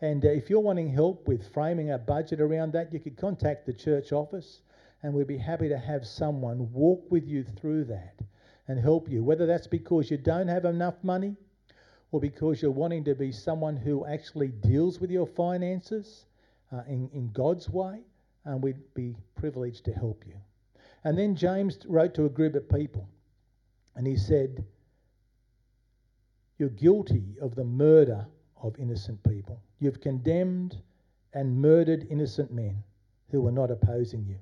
And 0.00 0.24
uh, 0.24 0.28
if 0.28 0.48
you're 0.48 0.60
wanting 0.60 0.88
help 0.88 1.28
with 1.28 1.52
framing 1.52 1.90
a 1.90 1.98
budget 1.98 2.40
around 2.40 2.72
that, 2.72 2.92
you 2.92 3.00
could 3.00 3.16
contact 3.16 3.66
the 3.66 3.72
church 3.72 4.12
office 4.12 4.62
and 5.02 5.12
we'd 5.12 5.26
be 5.26 5.36
happy 5.36 5.68
to 5.68 5.78
have 5.78 6.06
someone 6.06 6.72
walk 6.72 7.10
with 7.10 7.26
you 7.26 7.44
through 7.44 7.84
that 7.84 8.18
and 8.66 8.78
help 8.78 9.10
you, 9.10 9.22
whether 9.22 9.44
that's 9.44 9.66
because 9.66 10.10
you 10.10 10.16
don't 10.16 10.48
have 10.48 10.64
enough 10.64 10.94
money 11.02 11.36
or 12.14 12.20
because 12.20 12.62
you're 12.62 12.70
wanting 12.70 13.02
to 13.02 13.12
be 13.12 13.32
someone 13.32 13.76
who 13.76 14.06
actually 14.06 14.46
deals 14.46 15.00
with 15.00 15.10
your 15.10 15.26
finances 15.26 16.26
uh, 16.72 16.82
in, 16.86 17.10
in 17.12 17.28
God's 17.32 17.68
way, 17.68 18.02
and 18.44 18.62
we'd 18.62 18.94
be 18.94 19.16
privileged 19.34 19.84
to 19.86 19.92
help 19.92 20.22
you. 20.24 20.36
And 21.02 21.18
then 21.18 21.34
James 21.34 21.76
wrote 21.88 22.14
to 22.14 22.26
a 22.26 22.28
group 22.28 22.54
of 22.54 22.68
people 22.68 23.08
and 23.96 24.06
he 24.06 24.16
said, 24.16 24.64
You're 26.56 26.68
guilty 26.68 27.34
of 27.42 27.56
the 27.56 27.64
murder 27.64 28.24
of 28.62 28.78
innocent 28.78 29.20
people. 29.24 29.60
You've 29.80 30.00
condemned 30.00 30.80
and 31.32 31.60
murdered 31.60 32.06
innocent 32.10 32.52
men 32.52 32.84
who 33.32 33.42
were 33.42 33.50
not 33.50 33.72
opposing 33.72 34.24
you. 34.24 34.38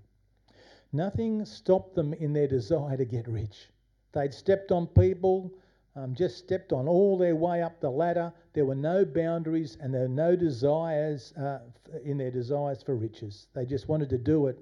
Nothing 0.93 1.47
stopped 1.47 1.95
them 1.95 2.13
in 2.13 2.35
their 2.35 2.49
desire 2.49 2.99
to 2.99 3.07
get 3.07 3.27
rich. 3.27 3.71
They'd 4.13 4.35
stepped 4.35 4.73
on 4.73 4.89
people, 4.89 5.55
um, 5.97 6.15
just 6.15 6.39
stepped 6.39 6.73
on 6.73 6.89
all 6.89 7.19
their 7.19 7.37
way 7.37 7.63
up 7.63 7.81
the 7.81 7.91
ladder. 7.91 8.33
There 8.53 8.65
were 8.65 8.75
no 8.75 9.05
boundaries 9.05 9.77
and 9.81 9.93
there 9.93 10.03
were 10.03 10.09
no 10.09 10.37
desires 10.37 11.33
uh, 11.35 11.59
in 12.05 12.19
their 12.19 12.31
desires 12.31 12.83
for 12.83 12.97
riches. 12.97 13.47
They 13.55 13.67
just 13.67 13.89
wanted 13.89 14.11
to 14.11 14.19
do 14.19 14.47
it 14.47 14.59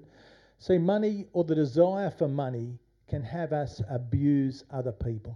See, 0.61 0.77
money 0.77 1.25
or 1.33 1.43
the 1.43 1.55
desire 1.55 2.11
for 2.11 2.27
money 2.27 2.77
can 3.07 3.23
have 3.23 3.51
us 3.51 3.81
abuse 3.89 4.63
other 4.69 4.91
people 4.91 5.35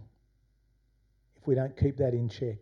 if 1.35 1.47
we 1.47 1.55
don't 1.55 1.75
keep 1.75 1.97
that 1.97 2.13
in 2.13 2.29
check. 2.29 2.57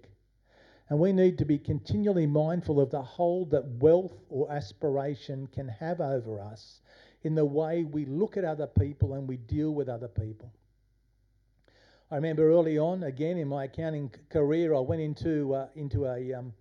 And 0.88 0.98
we 0.98 1.12
need 1.12 1.38
to 1.40 1.46
be 1.46 1.60
continually 1.60 2.26
mindful 2.26 2.80
of 2.80 2.90
the 2.90 3.02
hold 3.02 3.52
that 3.52 3.68
wealth 3.82 4.18
or 4.30 4.50
aspiration 4.50 5.48
can 5.48 5.68
have 5.68 6.00
over 6.00 6.40
us 6.40 6.80
in 7.24 7.36
the 7.36 7.44
way 7.44 7.84
we 7.84 8.06
look 8.06 8.38
at 8.38 8.46
other 8.46 8.68
people 8.68 9.16
and 9.16 9.28
we 9.28 9.36
deal 9.36 9.72
with 9.72 9.90
other 9.90 10.08
people. 10.08 10.50
I 12.14 12.18
remember 12.18 12.52
early 12.52 12.78
on, 12.78 13.02
again 13.02 13.40
in 13.40 13.48
my 13.48 13.64
accounting 13.64 14.12
career, 14.30 14.76
I 14.76 14.80
went 14.80 15.02
into 15.02 15.56
uh, 15.56 15.70
into 15.74 16.06
a 16.06 16.32
um, 16.32 16.54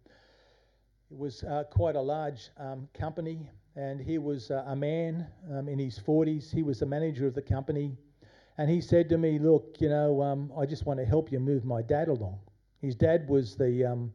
it 1.10 1.18
was 1.18 1.44
uh, 1.44 1.64
quite 1.70 1.94
a 1.94 2.00
large 2.00 2.48
um, 2.56 2.88
company, 2.94 3.50
and 3.76 4.00
he 4.00 4.16
was 4.16 4.50
uh, 4.50 4.64
a 4.66 4.74
man 4.74 5.26
um, 5.52 5.68
in 5.68 5.78
his 5.78 5.98
40s. 5.98 6.50
He 6.50 6.62
was 6.62 6.78
the 6.78 6.86
manager 6.86 7.26
of 7.26 7.34
the 7.34 7.42
company, 7.42 7.98
and 8.56 8.70
he 8.70 8.80
said 8.80 9.10
to 9.10 9.18
me, 9.18 9.38
"Look, 9.38 9.76
you 9.78 9.90
know, 9.90 10.22
um, 10.22 10.50
I 10.56 10.64
just 10.64 10.86
want 10.86 10.98
to 11.00 11.04
help 11.04 11.30
you 11.30 11.38
move 11.38 11.66
my 11.66 11.82
dad 11.82 12.08
along." 12.08 12.38
His 12.80 12.94
dad 12.94 13.28
was 13.28 13.54
the 13.54 13.84
um, 13.84 14.10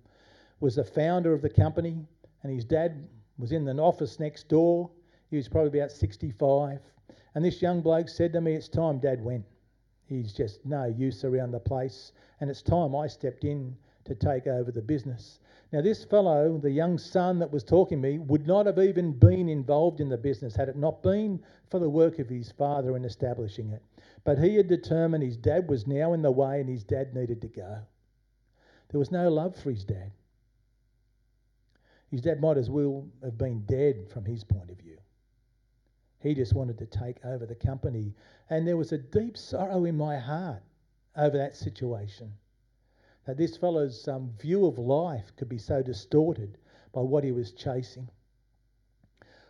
was 0.60 0.78
the 0.78 0.84
founder 0.84 1.34
of 1.34 1.44
the 1.44 1.52
company, 1.52 2.04
and 2.42 2.52
his 2.52 2.66
dad 2.66 3.08
was 3.38 3.52
in 3.52 3.68
an 3.68 3.80
office 3.80 4.20
next 4.20 4.50
door. 4.50 4.90
He 5.30 5.38
was 5.38 5.48
probably 5.48 5.78
about 5.78 5.92
65, 5.92 6.80
and 7.36 7.46
this 7.46 7.62
young 7.62 7.82
bloke 7.82 8.10
said 8.10 8.34
to 8.34 8.42
me, 8.42 8.56
"It's 8.56 8.68
time 8.68 8.98
Dad 8.98 9.24
went." 9.24 9.46
He's 10.08 10.32
just 10.32 10.66
no 10.66 10.86
use 10.86 11.24
around 11.24 11.52
the 11.52 11.60
place, 11.60 12.14
and 12.40 12.50
it's 12.50 12.62
time 12.62 12.96
I 12.96 13.08
stepped 13.08 13.44
in 13.44 13.76
to 14.06 14.16
take 14.16 14.48
over 14.48 14.72
the 14.72 14.82
business. 14.82 15.40
Now, 15.74 15.82
this 15.82 16.06
fellow, 16.06 16.58
the 16.58 16.72
young 16.72 16.98
son 16.98 17.40
that 17.40 17.52
was 17.52 17.66
talking 17.66 18.02
to 18.02 18.08
me, 18.10 18.20
would 18.20 18.48
not 18.48 18.66
have 18.66 18.80
even 18.80 19.12
been 19.12 19.50
involved 19.50 20.00
in 20.00 20.08
the 20.08 20.18
business 20.18 20.56
had 20.56 20.70
it 20.70 20.78
not 20.78 21.04
been 21.04 21.42
for 21.70 21.80
the 21.80 21.90
work 21.90 22.20
of 22.20 22.30
his 22.30 22.52
father 22.54 22.96
in 22.96 23.04
establishing 23.04 23.72
it. 23.72 23.84
But 24.24 24.40
he 24.40 24.56
had 24.56 24.70
determined 24.70 25.24
his 25.24 25.36
dad 25.36 25.70
was 25.70 25.88
now 25.88 26.14
in 26.14 26.22
the 26.22 26.32
way 26.32 26.62
and 26.62 26.70
his 26.70 26.86
dad 26.86 27.14
needed 27.14 27.42
to 27.42 27.48
go. 27.50 27.80
There 28.90 29.00
was 29.00 29.12
no 29.12 29.30
love 29.30 29.58
for 29.58 29.70
his 29.70 29.84
dad. 29.84 30.12
His 32.10 32.22
dad 32.22 32.40
might 32.40 32.58
as 32.58 32.70
well 32.70 33.06
have 33.22 33.38
been 33.38 33.66
dead 33.66 34.10
from 34.10 34.24
his 34.24 34.46
point 34.46 34.70
of 34.70 34.78
view. 34.78 34.98
He 36.20 36.34
just 36.34 36.54
wanted 36.54 36.78
to 36.80 36.86
take 36.86 37.24
over 37.26 37.46
the 37.46 37.56
company. 37.56 38.14
And 38.50 38.68
there 38.68 38.78
was 38.78 38.92
a 38.92 38.98
deep 38.98 39.38
sorrow 39.38 39.86
in 39.86 39.98
my 39.98 40.18
heart 40.18 40.64
over 41.16 41.38
that 41.38 41.56
situation. 41.56 42.34
That 43.26 43.38
this 43.38 43.58
fellow's 43.58 44.08
um, 44.08 44.32
view 44.40 44.66
of 44.66 44.78
life 44.78 45.32
could 45.36 45.50
be 45.50 45.58
so 45.58 45.84
distorted 45.84 46.58
by 46.94 47.02
what 47.02 47.24
he 47.24 47.32
was 47.32 47.52
chasing. 47.52 48.10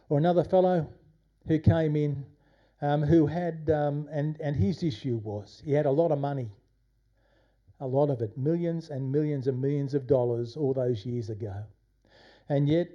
Or 0.09 0.17
another 0.17 0.43
fellow 0.43 0.87
who 1.47 1.59
came 1.59 1.95
in 1.95 2.25
um, 2.81 3.01
who 3.03 3.25
had, 3.25 3.69
um, 3.69 4.07
and, 4.11 4.39
and 4.39 4.55
his 4.55 4.83
issue 4.83 5.19
was 5.23 5.61
he 5.65 5.71
had 5.71 5.85
a 5.85 5.91
lot 5.91 6.11
of 6.11 6.19
money, 6.19 6.51
a 7.79 7.87
lot 7.87 8.09
of 8.09 8.21
it, 8.21 8.37
millions 8.37 8.89
and 8.89 9.11
millions 9.11 9.47
and 9.47 9.59
millions 9.59 9.93
of 9.93 10.07
dollars 10.07 10.55
all 10.55 10.73
those 10.73 11.05
years 11.05 11.29
ago. 11.29 11.63
And 12.49 12.67
yet 12.69 12.89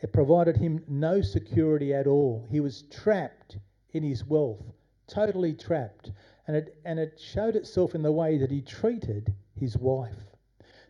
it 0.00 0.12
provided 0.12 0.56
him 0.56 0.84
no 0.86 1.20
security 1.20 1.92
at 1.92 2.06
all. 2.06 2.46
He 2.50 2.60
was 2.60 2.82
trapped 2.82 3.58
in 3.92 4.04
his 4.04 4.24
wealth, 4.24 4.62
totally 5.08 5.52
trapped. 5.54 6.12
And 6.46 6.56
it, 6.56 6.78
and 6.84 7.00
it 7.00 7.18
showed 7.18 7.56
itself 7.56 7.94
in 7.94 8.02
the 8.02 8.12
way 8.12 8.38
that 8.38 8.50
he 8.50 8.62
treated 8.62 9.34
his 9.54 9.76
wife. 9.76 10.36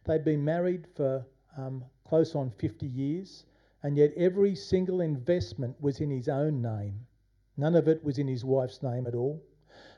They'd 0.04 0.24
been 0.24 0.44
married 0.44 0.86
for 0.94 1.26
um, 1.56 1.84
close 2.04 2.34
on 2.34 2.50
50 2.50 2.86
years, 2.86 3.44
and 3.82 3.96
yet 3.96 4.12
every 4.16 4.54
single 4.54 5.00
investment 5.00 5.80
was 5.80 6.00
in 6.00 6.10
his 6.10 6.28
own 6.28 6.60
name. 6.60 7.06
None 7.56 7.74
of 7.74 7.88
it 7.88 8.04
was 8.04 8.18
in 8.18 8.28
his 8.28 8.44
wife's 8.44 8.82
name 8.82 9.06
at 9.06 9.14
all. 9.14 9.42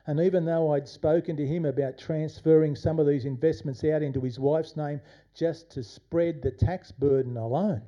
And 0.07 0.19
even 0.19 0.45
though 0.45 0.73
I'd 0.73 0.87
spoken 0.87 1.35
to 1.37 1.45
him 1.45 1.65
about 1.65 1.97
transferring 1.97 2.75
some 2.75 2.97
of 2.99 3.07
these 3.07 3.25
investments 3.25 3.83
out 3.83 4.01
into 4.01 4.21
his 4.21 4.39
wife's 4.39 4.75
name 4.77 5.01
just 5.33 5.69
to 5.71 5.83
spread 5.83 6.41
the 6.41 6.51
tax 6.51 6.91
burden 6.91 7.37
alone, 7.37 7.81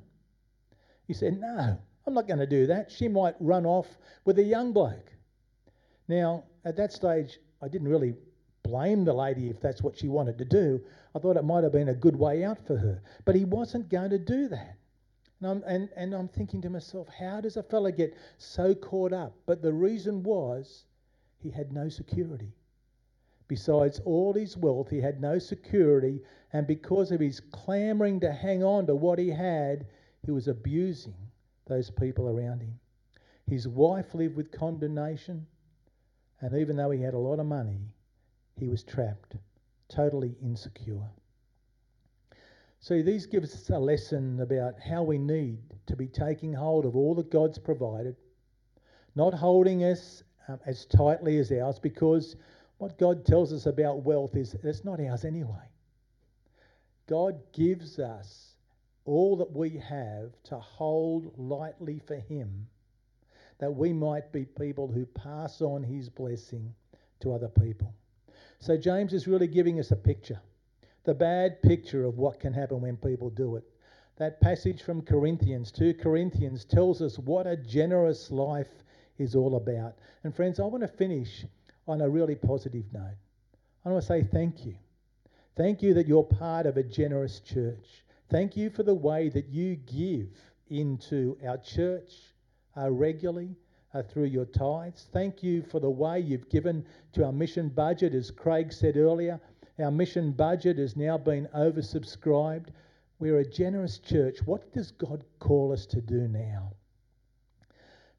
he 1.06 1.14
said, 1.14 1.40
No, 1.40 1.78
I'm 2.06 2.14
not 2.14 2.26
going 2.26 2.40
to 2.40 2.46
do 2.46 2.66
that. 2.66 2.90
She 2.90 3.08
might 3.08 3.34
run 3.40 3.66
off 3.66 3.98
with 4.24 4.38
a 4.38 4.42
young 4.42 4.72
bloke. 4.72 5.12
Now, 6.08 6.44
at 6.64 6.76
that 6.76 6.92
stage, 6.92 7.38
I 7.62 7.68
didn't 7.68 7.88
really 7.88 8.14
blame 8.62 9.04
the 9.04 9.12
lady 9.12 9.48
if 9.48 9.60
that's 9.60 9.82
what 9.82 9.96
she 9.96 10.08
wanted 10.08 10.38
to 10.38 10.44
do. 10.44 10.80
I 11.14 11.18
thought 11.18 11.36
it 11.36 11.44
might 11.44 11.64
have 11.64 11.72
been 11.72 11.88
a 11.90 11.94
good 11.94 12.16
way 12.16 12.44
out 12.44 12.58
for 12.66 12.76
her. 12.76 13.02
But 13.24 13.36
he 13.36 13.44
wasn't 13.44 13.88
going 13.88 14.10
to 14.10 14.18
do 14.18 14.48
that. 14.48 14.76
And 15.40 15.50
I'm, 15.50 15.62
and, 15.66 15.88
and 15.96 16.14
I'm 16.14 16.28
thinking 16.28 16.62
to 16.62 16.70
myself, 16.70 17.08
how 17.08 17.40
does 17.40 17.56
a 17.56 17.62
fella 17.62 17.92
get 17.92 18.16
so 18.38 18.74
caught 18.74 19.12
up? 19.12 19.34
But 19.46 19.62
the 19.62 19.72
reason 19.72 20.22
was 20.22 20.84
he 21.38 21.50
had 21.50 21.72
no 21.72 21.88
security. 21.88 22.52
Besides 23.46 24.00
all 24.06 24.32
his 24.32 24.56
wealth, 24.56 24.88
he 24.88 25.00
had 25.00 25.20
no 25.20 25.38
security, 25.38 26.22
and 26.54 26.66
because 26.66 27.12
of 27.12 27.20
his 27.20 27.40
clamouring 27.40 28.18
to 28.20 28.32
hang 28.32 28.64
on 28.64 28.86
to 28.86 28.94
what 28.94 29.18
he 29.18 29.28
had, 29.28 29.86
he 30.24 30.30
was 30.30 30.48
abusing 30.48 31.14
those 31.66 31.90
people 31.90 32.28
around 32.28 32.60
him. 32.60 32.78
His 33.46 33.68
wife 33.68 34.14
lived 34.14 34.36
with 34.36 34.50
condemnation, 34.50 35.46
and 36.40 36.54
even 36.54 36.76
though 36.76 36.90
he 36.90 37.02
had 37.02 37.14
a 37.14 37.18
lot 37.18 37.40
of 37.40 37.46
money, 37.46 37.80
he 38.56 38.68
was 38.68 38.82
trapped, 38.82 39.36
totally 39.88 40.34
insecure. 40.42 41.10
So, 42.80 43.02
these 43.02 43.26
give 43.26 43.44
us 43.44 43.70
a 43.70 43.78
lesson 43.78 44.40
about 44.40 44.78
how 44.78 45.02
we 45.02 45.18
need 45.18 45.58
to 45.86 45.96
be 45.96 46.06
taking 46.06 46.52
hold 46.52 46.84
of 46.84 46.96
all 46.96 47.14
that 47.14 47.30
God's 47.30 47.58
provided, 47.58 48.16
not 49.14 49.32
holding 49.32 49.84
us 49.84 50.22
um, 50.48 50.60
as 50.66 50.84
tightly 50.86 51.38
as 51.38 51.50
ours, 51.50 51.78
because 51.78 52.36
what 52.78 52.98
God 52.98 53.24
tells 53.24 53.52
us 53.52 53.66
about 53.66 54.02
wealth 54.02 54.36
is 54.36 54.54
it's 54.62 54.84
not 54.84 55.00
ours 55.00 55.24
anyway. 55.24 55.68
God 57.06 57.40
gives 57.52 57.98
us 57.98 58.53
all 59.04 59.36
that 59.36 59.52
we 59.52 59.70
have 59.70 60.30
to 60.44 60.58
hold 60.58 61.32
lightly 61.38 62.00
for 62.06 62.16
Him, 62.16 62.66
that 63.58 63.74
we 63.74 63.92
might 63.92 64.32
be 64.32 64.44
people 64.44 64.88
who 64.88 65.06
pass 65.06 65.60
on 65.60 65.82
His 65.82 66.08
blessing 66.08 66.74
to 67.20 67.32
other 67.32 67.48
people. 67.48 67.94
So, 68.58 68.76
James 68.76 69.12
is 69.12 69.28
really 69.28 69.46
giving 69.46 69.78
us 69.78 69.90
a 69.90 69.96
picture, 69.96 70.40
the 71.04 71.14
bad 71.14 71.62
picture 71.62 72.04
of 72.04 72.18
what 72.18 72.40
can 72.40 72.52
happen 72.52 72.80
when 72.80 72.96
people 72.96 73.30
do 73.30 73.56
it. 73.56 73.64
That 74.16 74.40
passage 74.40 74.82
from 74.82 75.02
Corinthians, 75.02 75.72
2 75.72 75.94
Corinthians, 75.94 76.64
tells 76.64 77.02
us 77.02 77.18
what 77.18 77.46
a 77.46 77.56
generous 77.56 78.30
life 78.30 78.84
is 79.18 79.34
all 79.34 79.56
about. 79.56 79.96
And, 80.22 80.34
friends, 80.34 80.60
I 80.60 80.64
want 80.64 80.82
to 80.82 80.88
finish 80.88 81.44
on 81.86 82.00
a 82.00 82.08
really 82.08 82.36
positive 82.36 82.84
note. 82.92 83.16
I 83.84 83.90
want 83.90 84.02
to 84.02 84.06
say 84.06 84.22
thank 84.22 84.64
you. 84.64 84.76
Thank 85.56 85.82
you 85.82 85.94
that 85.94 86.08
you're 86.08 86.24
part 86.24 86.66
of 86.66 86.76
a 86.76 86.82
generous 86.82 87.40
church. 87.40 88.04
Thank 88.30 88.56
you 88.56 88.70
for 88.70 88.82
the 88.82 88.94
way 88.94 89.28
that 89.28 89.48
you 89.48 89.76
give 89.76 90.28
into 90.68 91.36
our 91.46 91.58
church 91.58 92.12
uh, 92.76 92.90
regularly 92.90 93.54
uh, 93.92 94.02
through 94.02 94.24
your 94.24 94.46
tithes. 94.46 95.08
Thank 95.12 95.42
you 95.42 95.62
for 95.62 95.78
the 95.78 95.90
way 95.90 96.20
you've 96.20 96.48
given 96.48 96.86
to 97.12 97.24
our 97.24 97.32
mission 97.32 97.68
budget. 97.68 98.14
As 98.14 98.30
Craig 98.30 98.72
said 98.72 98.96
earlier, 98.96 99.40
our 99.78 99.90
mission 99.90 100.32
budget 100.32 100.78
has 100.78 100.96
now 100.96 101.18
been 101.18 101.48
oversubscribed. 101.54 102.68
We're 103.18 103.38
a 103.38 103.48
generous 103.48 103.98
church. 103.98 104.38
What 104.44 104.72
does 104.72 104.90
God 104.90 105.24
call 105.38 105.72
us 105.72 105.86
to 105.86 106.00
do 106.00 106.26
now? 106.26 106.72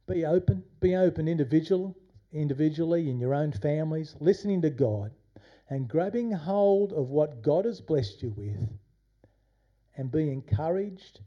Be 0.07 0.25
open, 0.25 0.63
be 0.79 0.95
open 0.95 1.27
individual, 1.27 1.95
individually 2.31 3.09
in 3.09 3.19
your 3.19 3.33
own 3.33 3.51
families, 3.51 4.15
listening 4.19 4.61
to 4.61 4.69
God 4.69 5.11
and 5.69 5.87
grabbing 5.87 6.31
hold 6.31 6.93
of 6.93 7.09
what 7.09 7.41
God 7.41 7.65
has 7.65 7.81
blessed 7.81 8.21
you 8.21 8.29
with 8.29 8.69
and 9.97 10.11
be 10.11 10.31
encouraged 10.31 11.21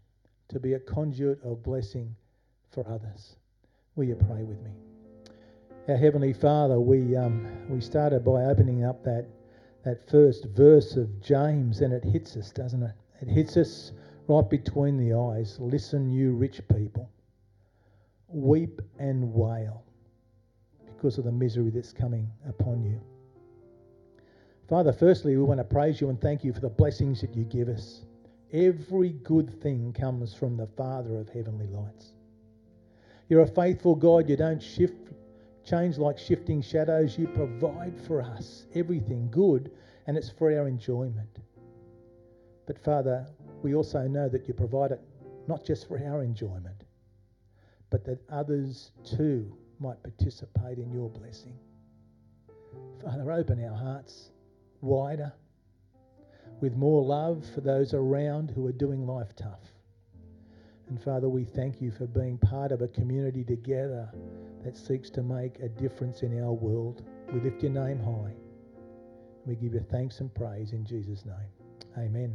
to 0.48 0.60
be 0.60 0.74
a 0.74 0.78
conduit 0.78 1.42
of 1.42 1.62
blessing 1.62 2.14
for 2.70 2.86
others. 2.88 3.36
Will 3.96 4.04
you 4.04 4.14
pray 4.14 4.44
with 4.44 4.60
me? 4.62 4.70
Our 5.88 5.96
Heavenly 5.96 6.32
Father, 6.32 6.78
we, 6.78 7.16
um, 7.16 7.46
we 7.68 7.80
started 7.80 8.24
by 8.24 8.44
opening 8.44 8.84
up 8.84 9.02
that, 9.04 9.26
that 9.84 10.08
first 10.10 10.46
verse 10.54 10.96
of 10.96 11.20
James, 11.22 11.80
and 11.80 11.92
it 11.92 12.04
hits 12.04 12.36
us, 12.36 12.50
doesn't 12.50 12.82
it? 12.82 12.94
It 13.20 13.28
hits 13.28 13.56
us 13.56 13.92
right 14.28 14.48
between 14.48 14.98
the 14.98 15.16
eyes. 15.16 15.56
Listen, 15.58 16.10
you 16.10 16.32
rich 16.32 16.60
people. 16.68 17.10
Weep 18.28 18.82
and 18.98 19.32
wail 19.32 19.82
because 20.86 21.16
of 21.16 21.24
the 21.24 21.32
misery 21.32 21.70
that's 21.70 21.92
coming 21.92 22.28
upon 22.46 22.84
you. 22.84 23.00
Father, 24.68 24.92
firstly, 24.92 25.36
we 25.36 25.42
want 25.42 25.58
to 25.58 25.64
praise 25.64 26.00
you 26.00 26.10
and 26.10 26.20
thank 26.20 26.44
you 26.44 26.52
for 26.52 26.60
the 26.60 26.68
blessings 26.68 27.22
that 27.22 27.34
you 27.34 27.44
give 27.44 27.68
us. 27.68 28.02
Every 28.52 29.10
good 29.10 29.60
thing 29.60 29.92
comes 29.92 30.32
from 30.32 30.56
the 30.56 30.66
Father 30.66 31.18
of 31.18 31.28
heavenly 31.28 31.66
lights. 31.66 32.12
You're 33.28 33.42
a 33.42 33.46
faithful 33.46 33.94
God. 33.94 34.28
You 34.28 34.36
don't 34.36 34.62
shift, 34.62 35.12
change 35.64 35.98
like 35.98 36.18
shifting 36.18 36.62
shadows. 36.62 37.18
You 37.18 37.26
provide 37.28 38.00
for 38.06 38.22
us 38.22 38.64
everything 38.74 39.28
good, 39.30 39.70
and 40.06 40.16
it's 40.16 40.30
for 40.30 40.50
our 40.50 40.66
enjoyment. 40.66 41.40
But 42.66 42.78
Father, 42.78 43.26
we 43.62 43.74
also 43.74 44.08
know 44.08 44.30
that 44.30 44.48
you 44.48 44.54
provide 44.54 44.92
it 44.92 45.00
not 45.46 45.64
just 45.64 45.86
for 45.86 45.98
our 45.98 46.22
enjoyment, 46.22 46.84
but 47.90 48.04
that 48.04 48.18
others 48.30 48.92
too 49.04 49.54
might 49.78 50.02
participate 50.02 50.78
in 50.78 50.90
your 50.90 51.10
blessing. 51.10 51.56
Father, 53.02 53.30
open 53.30 53.62
our 53.62 53.76
hearts 53.76 54.30
wider 54.80 55.32
with 56.60 56.76
more 56.76 57.02
love 57.04 57.44
for 57.54 57.60
those 57.60 57.94
around 57.94 58.50
who 58.50 58.66
are 58.66 58.72
doing 58.72 59.06
life 59.06 59.34
tough. 59.36 59.72
And 60.88 61.02
Father, 61.02 61.28
we 61.28 61.44
thank 61.44 61.80
you 61.80 61.90
for 61.90 62.06
being 62.06 62.38
part 62.38 62.72
of 62.72 62.80
a 62.80 62.88
community 62.88 63.44
together 63.44 64.10
that 64.64 64.76
seeks 64.76 65.10
to 65.10 65.22
make 65.22 65.58
a 65.60 65.68
difference 65.68 66.22
in 66.22 66.42
our 66.42 66.52
world. 66.52 67.02
We 67.32 67.40
lift 67.40 67.62
your 67.62 67.72
name 67.72 68.00
high. 68.00 68.34
We 69.44 69.54
give 69.54 69.74
you 69.74 69.84
thanks 69.90 70.20
and 70.20 70.34
praise 70.34 70.72
in 70.72 70.84
Jesus' 70.84 71.24
name. 71.24 71.52
Amen. 71.98 72.34